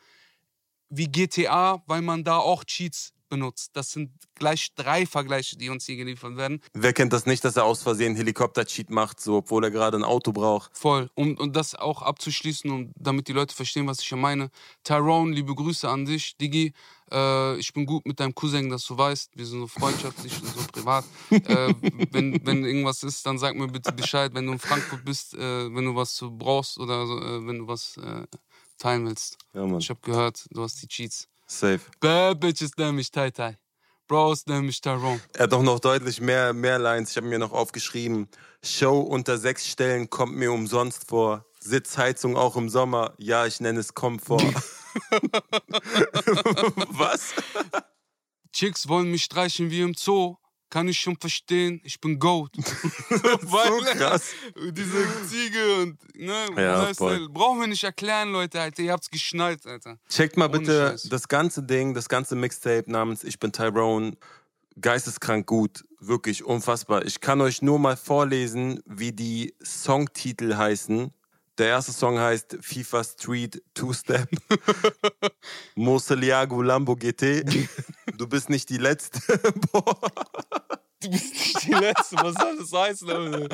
wie 0.90 1.08
GTA, 1.08 1.82
weil 1.88 2.02
man 2.02 2.26
da 2.26 2.38
auch 2.38 2.66
Cheats 2.66 3.14
benutzt. 3.32 3.72
Das 3.74 3.92
sind 3.92 4.12
gleich 4.36 4.76
drei 4.76 5.08
Vergleiche, 5.08 5.58
die 5.58 5.70
uns 5.70 5.86
hier 5.86 5.96
geliefert 5.96 6.38
werden. 6.38 6.62
Wer 6.74 6.94
kennt 6.94 7.14
das 7.14 7.26
nicht, 7.26 7.44
dass 7.44 7.56
er 7.56 7.64
aus 7.64 7.82
Versehen 7.82 8.16
Helikopter-Cheat 8.16 8.92
macht, 8.92 9.20
so, 9.20 9.38
obwohl 9.38 9.64
er 9.64 9.72
gerade 9.72 9.98
ein 9.98 10.04
Auto 10.04 10.32
braucht? 10.32 10.78
Voll. 10.78 11.10
Um, 11.16 11.38
und 11.38 11.56
das 11.56 11.74
auch 11.74 12.04
abzuschließen 12.04 12.70
und 12.70 12.94
damit 12.96 13.28
die 13.28 13.34
Leute 13.34 13.56
verstehen, 13.56 13.88
was 13.88 14.02
ich 14.02 14.10
hier 14.10 14.18
meine. 14.18 14.52
Tyrone, 14.84 15.34
liebe 15.34 15.56
Grüße 15.56 15.90
an 15.90 16.06
dich. 16.06 16.38
Diggi, 16.38 16.74
äh, 17.12 17.58
ich 17.58 17.74
bin 17.74 17.86
gut 17.86 18.06
mit 18.06 18.20
deinem 18.20 18.36
Cousin, 18.36 18.70
dass 18.70 18.86
du 18.86 18.98
weißt. 18.98 19.32
Wir 19.36 19.46
sind 19.46 19.62
so 19.62 19.68
freundschaftlich 19.68 20.34
und 20.42 20.48
so 20.50 20.62
privat. 20.72 21.06
äh, 21.32 21.74
wenn, 22.12 22.46
wenn 22.46 22.66
irgendwas 22.66 23.02
ist, 23.04 23.26
dann 23.26 23.40
sag 23.40 23.56
mir 23.56 23.68
bitte 23.68 23.92
Bescheid. 23.94 24.34
Wenn 24.34 24.46
du 24.46 24.52
in 24.52 24.60
Frankfurt 24.60 25.04
bist, 25.06 25.34
äh, 25.34 25.74
wenn 25.74 25.86
du 25.86 25.96
was 25.96 26.14
zu 26.14 26.30
brauchst 26.30 26.78
oder 26.78 27.04
äh, 27.04 27.48
wenn 27.48 27.60
du 27.60 27.68
was 27.68 27.98
äh, 27.98 28.28
teilen 28.78 29.06
willst. 29.06 29.38
Ja, 29.54 29.66
Mann. 29.66 29.80
Ich 29.80 29.90
habe 29.90 30.00
gehört, 30.02 30.46
du 30.52 30.64
hast 30.64 30.82
die 30.82 30.88
Cheats. 30.88 31.28
Safe. 31.52 31.82
Bad 32.00 32.40
Bitches 32.40 32.72
nennen 32.78 32.96
mich 32.96 33.12
Tai 33.12 33.30
Tai. 33.30 33.58
Bros 34.08 34.46
nennen 34.46 34.66
mich 34.66 34.82
Tyrone. 34.82 35.22
Er 35.34 35.44
hat 35.44 35.52
doch 35.52 35.62
noch 35.62 35.80
deutlich 35.80 36.22
mehr, 36.22 36.54
mehr 36.54 36.80
Lines. 36.80 37.12
Ich 37.12 37.18
habe 37.18 37.28
mir 37.28 37.40
noch 37.40 37.52
aufgeschrieben. 37.52 38.30
Show 38.64 39.00
unter 39.00 39.38
sechs 39.38 39.68
Stellen 39.68 40.10
kommt 40.10 40.36
mir 40.36 40.52
umsonst 40.52 41.08
vor. 41.10 41.46
Sitzheizung 41.60 42.38
auch 42.38 42.56
im 42.56 42.70
Sommer. 42.70 43.14
Ja, 43.18 43.46
ich 43.46 43.60
nenne 43.60 43.80
es 43.80 43.94
Komfort. 43.94 44.42
Was? 46.90 47.34
Chicks 48.54 48.88
wollen 48.88 49.12
mich 49.12 49.24
streichen 49.24 49.70
wie 49.70 49.82
im 49.82 49.94
Zoo. 49.94 50.38
Kann 50.72 50.88
ich 50.88 51.00
schon 51.00 51.18
verstehen, 51.18 51.82
ich 51.84 52.00
bin 52.00 52.18
Goat. 52.18 52.56
so 52.56 53.80
krass. 53.94 54.32
Diese 54.72 55.06
Ziege 55.28 55.76
und, 55.82 56.16
ne, 56.16 56.46
Ja, 56.58 56.92
brauchen 57.28 57.60
wir 57.60 57.68
nicht 57.68 57.84
erklären, 57.84 58.32
Leute, 58.32 58.60
Alter. 58.62 58.82
Ihr 58.82 58.94
habt's 58.94 59.10
geschnallt, 59.10 59.68
Alter. 59.68 60.00
Checkt 60.10 60.38
mal 60.38 60.48
Ohne 60.50 60.60
bitte 60.60 60.88
Scheiß. 60.92 61.04
das 61.10 61.28
ganze 61.28 61.62
Ding, 61.62 61.94
das 61.94 62.08
ganze 62.08 62.36
Mixtape 62.38 62.90
namens 62.90 63.24
Ich 63.26 63.38
bin 63.38 63.52
Tyrone. 63.52 64.16
Geisteskrank 64.80 65.46
gut. 65.46 65.84
Wirklich 66.00 66.46
unfassbar. 66.46 67.06
Ich 67.06 67.20
kann 67.20 67.42
euch 67.42 67.62
nur 67.62 67.78
mal 67.78 67.98
vorlesen, 67.98 68.82
wie 68.86 69.12
die 69.12 69.54
Songtitel 69.62 70.56
heißen. 70.56 71.12
Der 71.58 71.68
erste 71.68 71.92
Song 71.92 72.18
heißt 72.18 72.58
FIFA 72.62 73.04
Street 73.04 73.62
Two 73.74 73.92
Step. 73.92 74.30
Moseliago 75.76 76.62
Lambo 76.62 76.96
GT. 76.96 77.44
Du 78.18 78.26
bist 78.28 78.50
nicht 78.50 78.70
die 78.70 78.78
Letzte. 78.78 79.20
Boah. 79.72 80.00
Du 81.02 81.10
bist 81.10 81.34
nicht 81.34 81.64
die 81.64 81.74
Letzte, 81.74 82.16
was 82.18 82.36
soll 82.36 82.58
das 82.58 82.72
heißen? 82.72 83.50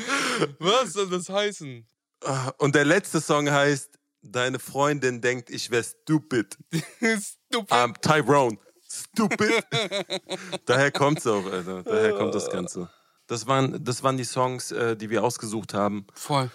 Was 0.59 0.93
soll 0.93 1.09
das 1.09 1.29
heißen? 1.29 1.87
Und 2.57 2.75
der 2.75 2.85
letzte 2.85 3.21
Song 3.21 3.49
heißt 3.49 3.97
Deine 4.31 4.59
Freundin 4.59 5.21
denkt, 5.21 5.49
ich 5.49 5.71
wär 5.71 5.83
stupid. 5.83 6.57
Stupid. 6.71 7.71
I'm 7.71 7.93
Tyrone. 8.01 8.57
Stupid. 8.89 9.63
Daher 10.65 10.91
kommt's 10.91 11.25
auch, 11.27 11.45
Alter. 11.45 11.83
Daher 11.83 12.13
kommt 12.13 12.35
das 12.35 12.49
Ganze. 12.49 12.89
Das 13.27 13.47
waren, 13.47 13.83
das 13.83 14.03
waren 14.03 14.17
die 14.17 14.23
Songs, 14.23 14.71
äh, 14.71 14.95
die 14.95 15.09
wir 15.09 15.23
ausgesucht 15.23 15.73
haben. 15.73 16.07
Voll. 16.13 16.49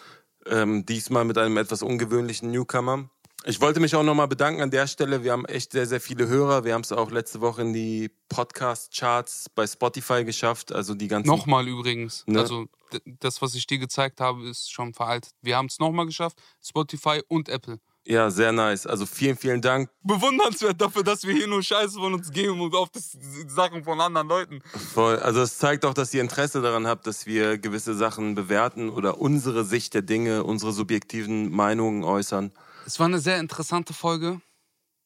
Ähm, 0.46 0.84
diesmal 0.84 1.24
mit 1.24 1.38
einem 1.38 1.56
etwas 1.56 1.82
ungewöhnlichen 1.82 2.50
Newcomer. 2.50 3.10
Ich 3.44 3.60
wollte 3.60 3.80
mich 3.80 3.96
auch 3.96 4.04
nochmal 4.04 4.28
bedanken 4.28 4.62
an 4.62 4.70
der 4.70 4.86
Stelle. 4.86 5.24
Wir 5.24 5.32
haben 5.32 5.44
echt 5.46 5.72
sehr, 5.72 5.86
sehr 5.86 6.00
viele 6.00 6.28
Hörer. 6.28 6.64
Wir 6.64 6.74
haben 6.74 6.82
es 6.82 6.92
auch 6.92 7.10
letzte 7.10 7.40
Woche 7.40 7.62
in 7.62 7.72
die 7.72 8.08
Podcast-Charts 8.28 9.50
bei 9.54 9.66
Spotify 9.66 10.24
geschafft. 10.24 10.72
Also 10.72 10.94
die 10.94 11.08
ganzen. 11.08 11.28
Nochmal 11.28 11.66
übrigens. 11.66 12.24
Ne? 12.26 12.38
Also, 12.38 12.66
das, 13.04 13.42
was 13.42 13.54
ich 13.54 13.66
dir 13.66 13.78
gezeigt 13.78 14.20
habe, 14.20 14.48
ist 14.48 14.70
schon 14.70 14.94
veraltet. 14.94 15.32
Wir 15.40 15.56
haben 15.56 15.66
es 15.66 15.80
nochmal 15.80 16.06
geschafft. 16.06 16.40
Spotify 16.62 17.20
und 17.26 17.48
Apple. 17.48 17.80
Ja, 18.04 18.30
sehr 18.30 18.52
nice. 18.52 18.86
Also 18.86 19.06
vielen, 19.06 19.36
vielen 19.36 19.60
Dank. 19.60 19.88
Bewundernswert 20.02 20.80
dafür, 20.80 21.04
dass 21.04 21.24
wir 21.24 21.34
hier 21.34 21.46
nur 21.46 21.62
Scheiße 21.62 21.98
von 21.98 22.14
uns 22.14 22.30
geben 22.32 22.60
und 22.60 22.74
auf 22.74 22.90
das 22.90 23.16
Sachen 23.46 23.84
von 23.84 24.00
anderen 24.00 24.28
Leuten. 24.28 24.60
Voll. 24.92 25.18
Also 25.20 25.40
es 25.42 25.58
zeigt 25.58 25.84
auch, 25.84 25.94
dass 25.94 26.12
ihr 26.12 26.20
Interesse 26.20 26.62
daran 26.62 26.86
habt, 26.86 27.06
dass 27.06 27.26
wir 27.26 27.58
gewisse 27.58 27.94
Sachen 27.94 28.34
bewerten 28.34 28.88
oder 28.88 29.20
unsere 29.20 29.64
Sicht 29.64 29.94
der 29.94 30.02
Dinge, 30.02 30.42
unsere 30.42 30.72
subjektiven 30.72 31.50
Meinungen 31.50 32.02
äußern. 32.02 32.52
Es 32.84 32.98
war 32.98 33.06
eine 33.06 33.20
sehr 33.20 33.38
interessante 33.38 33.94
Folge, 33.94 34.40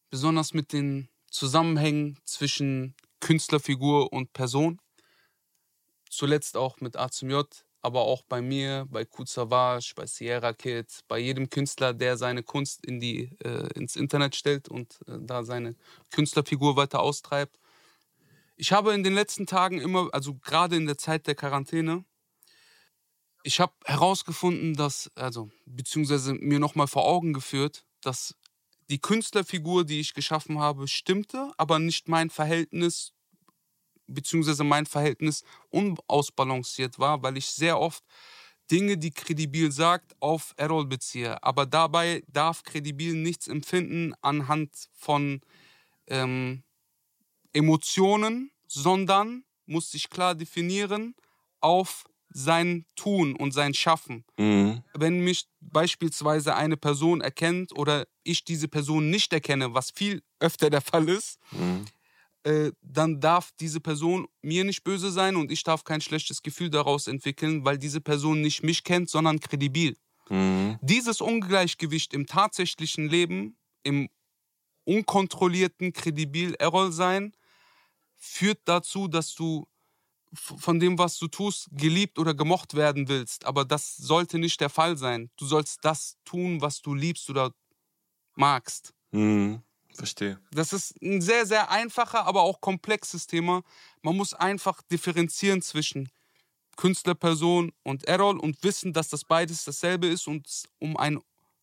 besonders 0.08 0.54
mit 0.54 0.72
den 0.72 1.08
Zusammenhängen 1.30 2.18
zwischen 2.24 2.94
Künstlerfigur 3.20 4.12
und 4.12 4.32
Person. 4.32 4.80
Zuletzt 6.08 6.56
auch 6.56 6.80
mit 6.80 6.96
A 6.96 7.10
zum 7.10 7.28
J, 7.28 7.46
aber 7.82 8.02
auch 8.02 8.22
bei 8.22 8.40
mir, 8.40 8.86
bei 8.88 9.04
Kud 9.04 9.28
Savage, 9.28 9.92
bei 9.94 10.06
Sierra 10.06 10.54
Kid, 10.54 10.86
bei 11.06 11.18
jedem 11.18 11.50
Künstler, 11.50 11.92
der 11.92 12.16
seine 12.16 12.42
Kunst 12.42 12.84
in 12.86 12.98
die, 12.98 13.36
äh, 13.44 13.68
ins 13.74 13.96
Internet 13.96 14.36
stellt 14.36 14.68
und 14.68 14.98
äh, 15.06 15.18
da 15.20 15.44
seine 15.44 15.76
Künstlerfigur 16.10 16.76
weiter 16.76 17.00
austreibt. 17.00 17.58
Ich 18.56 18.72
habe 18.72 18.94
in 18.94 19.04
den 19.04 19.14
letzten 19.14 19.46
Tagen 19.46 19.80
immer, 19.80 20.08
also 20.12 20.34
gerade 20.34 20.76
in 20.76 20.86
der 20.86 20.96
Zeit 20.96 21.26
der 21.26 21.34
Quarantäne, 21.34 22.06
ich 23.46 23.60
habe 23.60 23.72
herausgefunden, 23.84 24.74
dass, 24.74 25.08
also, 25.14 25.50
beziehungsweise 25.66 26.34
mir 26.34 26.58
nochmal 26.58 26.88
vor 26.88 27.04
Augen 27.04 27.32
geführt, 27.32 27.86
dass 28.02 28.34
die 28.90 28.98
Künstlerfigur, 28.98 29.84
die 29.84 30.00
ich 30.00 30.14
geschaffen 30.14 30.58
habe, 30.58 30.88
stimmte, 30.88 31.52
aber 31.56 31.78
nicht 31.78 32.08
mein 32.08 32.28
Verhältnis, 32.28 33.12
beziehungsweise 34.08 34.64
mein 34.64 34.84
Verhältnis 34.84 35.44
unausbalanciert 35.70 36.98
war, 36.98 37.22
weil 37.22 37.36
ich 37.36 37.46
sehr 37.46 37.78
oft 37.78 38.02
Dinge, 38.68 38.98
die 38.98 39.12
kredibil 39.12 39.70
sagt, 39.70 40.16
auf 40.18 40.52
Errol 40.56 40.86
beziehe. 40.86 41.40
Aber 41.44 41.66
dabei 41.66 42.24
darf 42.26 42.64
kredibil 42.64 43.14
nichts 43.14 43.46
empfinden 43.46 44.12
anhand 44.22 44.88
von 44.92 45.40
ähm, 46.08 46.64
Emotionen, 47.52 48.50
sondern 48.66 49.44
muss 49.66 49.92
sich 49.92 50.10
klar 50.10 50.34
definieren 50.34 51.14
auf 51.60 52.06
sein 52.36 52.84
Tun 52.96 53.34
und 53.34 53.52
sein 53.52 53.72
Schaffen. 53.72 54.24
Mhm. 54.38 54.82
Wenn 54.92 55.20
mich 55.20 55.46
beispielsweise 55.60 56.54
eine 56.54 56.76
Person 56.76 57.22
erkennt 57.22 57.72
oder 57.72 58.04
ich 58.24 58.44
diese 58.44 58.68
Person 58.68 59.08
nicht 59.08 59.32
erkenne, 59.32 59.72
was 59.72 59.90
viel 59.90 60.22
öfter 60.38 60.68
der 60.68 60.82
Fall 60.82 61.08
ist, 61.08 61.38
Mhm. 61.52 61.86
äh, 62.44 62.72
dann 62.82 63.20
darf 63.20 63.52
diese 63.58 63.80
Person 63.80 64.26
mir 64.42 64.64
nicht 64.64 64.84
böse 64.84 65.10
sein 65.10 65.36
und 65.36 65.50
ich 65.50 65.62
darf 65.62 65.84
kein 65.84 66.02
schlechtes 66.02 66.42
Gefühl 66.42 66.68
daraus 66.68 67.06
entwickeln, 67.06 67.64
weil 67.64 67.78
diese 67.78 68.02
Person 68.02 68.42
nicht 68.42 68.62
mich 68.62 68.84
kennt, 68.84 69.08
sondern 69.08 69.40
kredibil. 69.40 69.96
Mhm. 70.28 70.78
Dieses 70.82 71.22
Ungleichgewicht 71.22 72.12
im 72.12 72.26
tatsächlichen 72.26 73.08
Leben, 73.08 73.56
im 73.82 74.08
unkontrollierten, 74.84 75.92
kredibil 75.94 76.54
Errol 76.58 76.92
sein, 76.92 77.32
führt 78.18 78.60
dazu, 78.66 79.08
dass 79.08 79.34
du 79.34 79.66
von 80.32 80.80
dem, 80.80 80.98
was 80.98 81.18
du 81.18 81.28
tust, 81.28 81.68
geliebt 81.70 82.18
oder 82.18 82.34
gemocht 82.34 82.74
werden 82.74 83.08
willst. 83.08 83.46
Aber 83.46 83.64
das 83.64 83.96
sollte 83.96 84.38
nicht 84.38 84.60
der 84.60 84.70
Fall 84.70 84.96
sein. 84.96 85.30
Du 85.36 85.46
sollst 85.46 85.84
das 85.84 86.16
tun, 86.24 86.60
was 86.60 86.82
du 86.82 86.94
liebst 86.94 87.30
oder 87.30 87.52
magst. 88.34 88.92
Mhm. 89.12 89.62
Verstehe. 89.94 90.38
Das 90.50 90.72
ist 90.72 91.00
ein 91.02 91.22
sehr, 91.22 91.46
sehr 91.46 91.70
einfacher, 91.70 92.26
aber 92.26 92.42
auch 92.42 92.60
komplexes 92.60 93.26
Thema. 93.26 93.62
Man 94.02 94.16
muss 94.16 94.34
einfach 94.34 94.82
differenzieren 94.82 95.62
zwischen 95.62 96.10
Künstlerperson 96.76 97.72
und 97.82 98.04
Errol 98.04 98.38
und 98.38 98.62
wissen, 98.62 98.92
dass 98.92 99.08
das 99.08 99.24
beides 99.24 99.64
dasselbe 99.64 100.06
ist 100.06 100.28
und 100.28 100.46
es 100.46 100.64
um 100.78 100.96
ein 100.98 101.18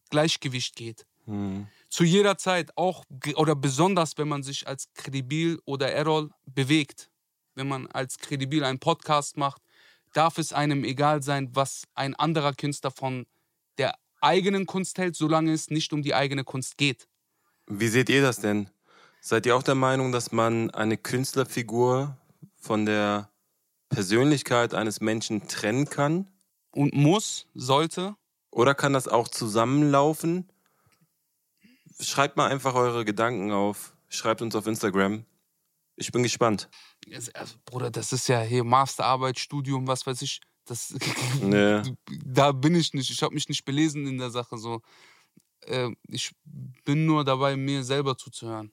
Gleichgewicht 0.10 0.76
geht. 0.76 1.06
Mhm. 1.26 1.68
Zu 1.90 2.04
jeder 2.04 2.38
Zeit, 2.38 2.76
auch 2.76 3.04
oder 3.36 3.56
besonders, 3.56 4.18
wenn 4.18 4.28
man 4.28 4.42
sich 4.42 4.68
als 4.68 4.92
Kredibil 4.96 5.60
oder 5.66 5.92
Errol 5.92 6.32
bewegt. 6.46 7.12
Wenn 7.56 7.68
man 7.68 7.88
als 7.88 8.18
Kredibil 8.18 8.64
einen 8.64 8.80
Podcast 8.80 9.38
macht, 9.38 9.62
darf 10.14 10.38
es 10.38 10.54
einem 10.54 10.84
egal 10.84 11.22
sein, 11.24 11.50
was 11.54 11.84
ein 11.96 12.16
anderer 12.16 12.54
Künstler 12.54 12.92
von 12.92 13.26
der 13.78 13.96
eigenen 14.22 14.66
Kunst 14.66 14.98
hält, 14.98 15.16
solange 15.16 15.52
es 15.52 15.70
nicht 15.70 15.94
um 15.94 16.02
die 16.02 16.16
eigene 16.16 16.44
Kunst 16.44 16.78
geht. 16.78 17.08
Wie 17.68 17.88
seht 17.88 18.10
ihr 18.10 18.22
das 18.22 18.40
denn? 18.40 18.70
Seid 19.22 19.46
ihr 19.46 19.56
auch 19.56 19.64
der 19.64 19.76
Meinung, 19.76 20.12
dass 20.12 20.32
man 20.32 20.70
eine 20.72 20.98
Künstlerfigur 20.98 22.18
von 22.56 22.86
der 22.86 23.30
Persönlichkeit 23.90 24.74
eines 24.74 25.02
Menschen 25.02 25.48
trennen 25.48 25.90
kann? 25.90 26.28
Und 26.72 26.94
muss, 26.94 27.48
sollte, 27.54 28.16
Oder 28.50 28.76
kann 28.76 28.94
das 28.94 29.08
auch 29.08 29.28
zusammenlaufen? 29.28 30.50
Schreibt 32.00 32.38
mal 32.38 32.52
einfach 32.52 32.76
eure 32.76 33.06
Gedanken 33.06 33.52
auf. 33.52 33.96
Schreibt 34.10 34.42
uns 34.42 34.56
auf 34.56 34.68
Instagram. 34.68 35.26
Ich 35.96 36.12
bin 36.12 36.24
gespannt. 36.24 36.70
Also, 37.34 37.56
Bruder, 37.66 37.92
das 37.92 38.14
ist 38.14 38.28
ja 38.28 38.42
hier 38.42 38.64
Masterarbeit, 38.64 39.40
Studium, 39.40 39.88
was 39.88 40.06
weiß 40.06 40.22
ich. 40.22 40.42
Das, 40.66 40.96
Nee. 41.42 41.82
Da 42.26 42.52
bin 42.52 42.76
ich 42.76 42.94
nicht. 42.94 43.10
Ich 43.10 43.22
habe 43.22 43.34
mich 43.34 43.50
nicht 43.50 43.66
belesen 43.66 44.08
in 44.08 44.18
der 44.18 44.30
Sache. 44.30 44.58
So. 44.58 44.82
Äh, 45.62 45.90
ich 46.08 46.32
bin 46.86 47.06
nur 47.06 47.24
dabei, 47.24 47.56
mir 47.56 47.84
selber 47.84 48.18
zuzuhören. 48.18 48.72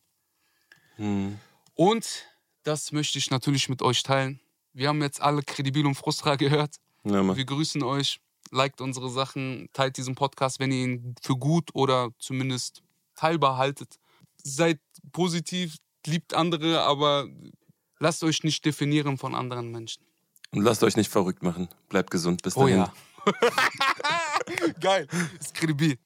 Hm. 0.97 1.39
Und 1.75 2.27
das 2.63 2.93
möchte 2.93 3.19
ich 3.19 3.31
natürlich 3.31 3.69
mit 3.69 3.83
euch 3.83 4.03
teilen. 4.03 4.41
Wir 4.73 4.89
haben 4.89 5.03
jetzt 5.03 5.21
alle 5.21 5.43
Kredibil 5.43 5.87
und 5.87 5.95
Frustra 5.95 6.35
gehört. 6.37 6.77
Ja. 7.05 7.37
Wir 7.37 7.45
grüßen 7.45 7.83
euch. 7.83 8.21
Liked 8.53 8.81
unsere 8.81 9.11
Sachen, 9.11 9.69
teilt 9.73 9.97
diesen 9.97 10.17
Podcast, 10.17 10.59
wenn 10.59 10.73
ihr 10.73 10.85
ihn 10.85 11.15
für 11.23 11.37
gut 11.37 11.71
oder 11.73 12.11
zumindest 12.19 12.83
teilbar 13.15 13.57
haltet. 13.59 14.01
Seid 14.43 14.81
positiv, 15.13 15.77
liebt 16.05 16.35
andere, 16.35 16.83
aber 16.83 17.29
lasst 18.01 18.25
euch 18.25 18.43
nicht 18.43 18.65
definieren 18.65 19.17
von 19.19 19.35
anderen 19.35 19.71
Menschen. 19.71 20.05
Und 20.51 20.63
lasst 20.63 20.83
euch 20.83 20.97
nicht 20.97 21.11
verrückt 21.11 21.45
machen. 21.45 21.69
Bleibt 21.89 22.11
gesund. 22.11 22.43
Bis 22.43 22.57
Oh 22.57 22.63
dahin. 22.67 22.79
ja. 22.79 22.93
Geil. 24.81 25.07
Kredibil. 25.55 25.97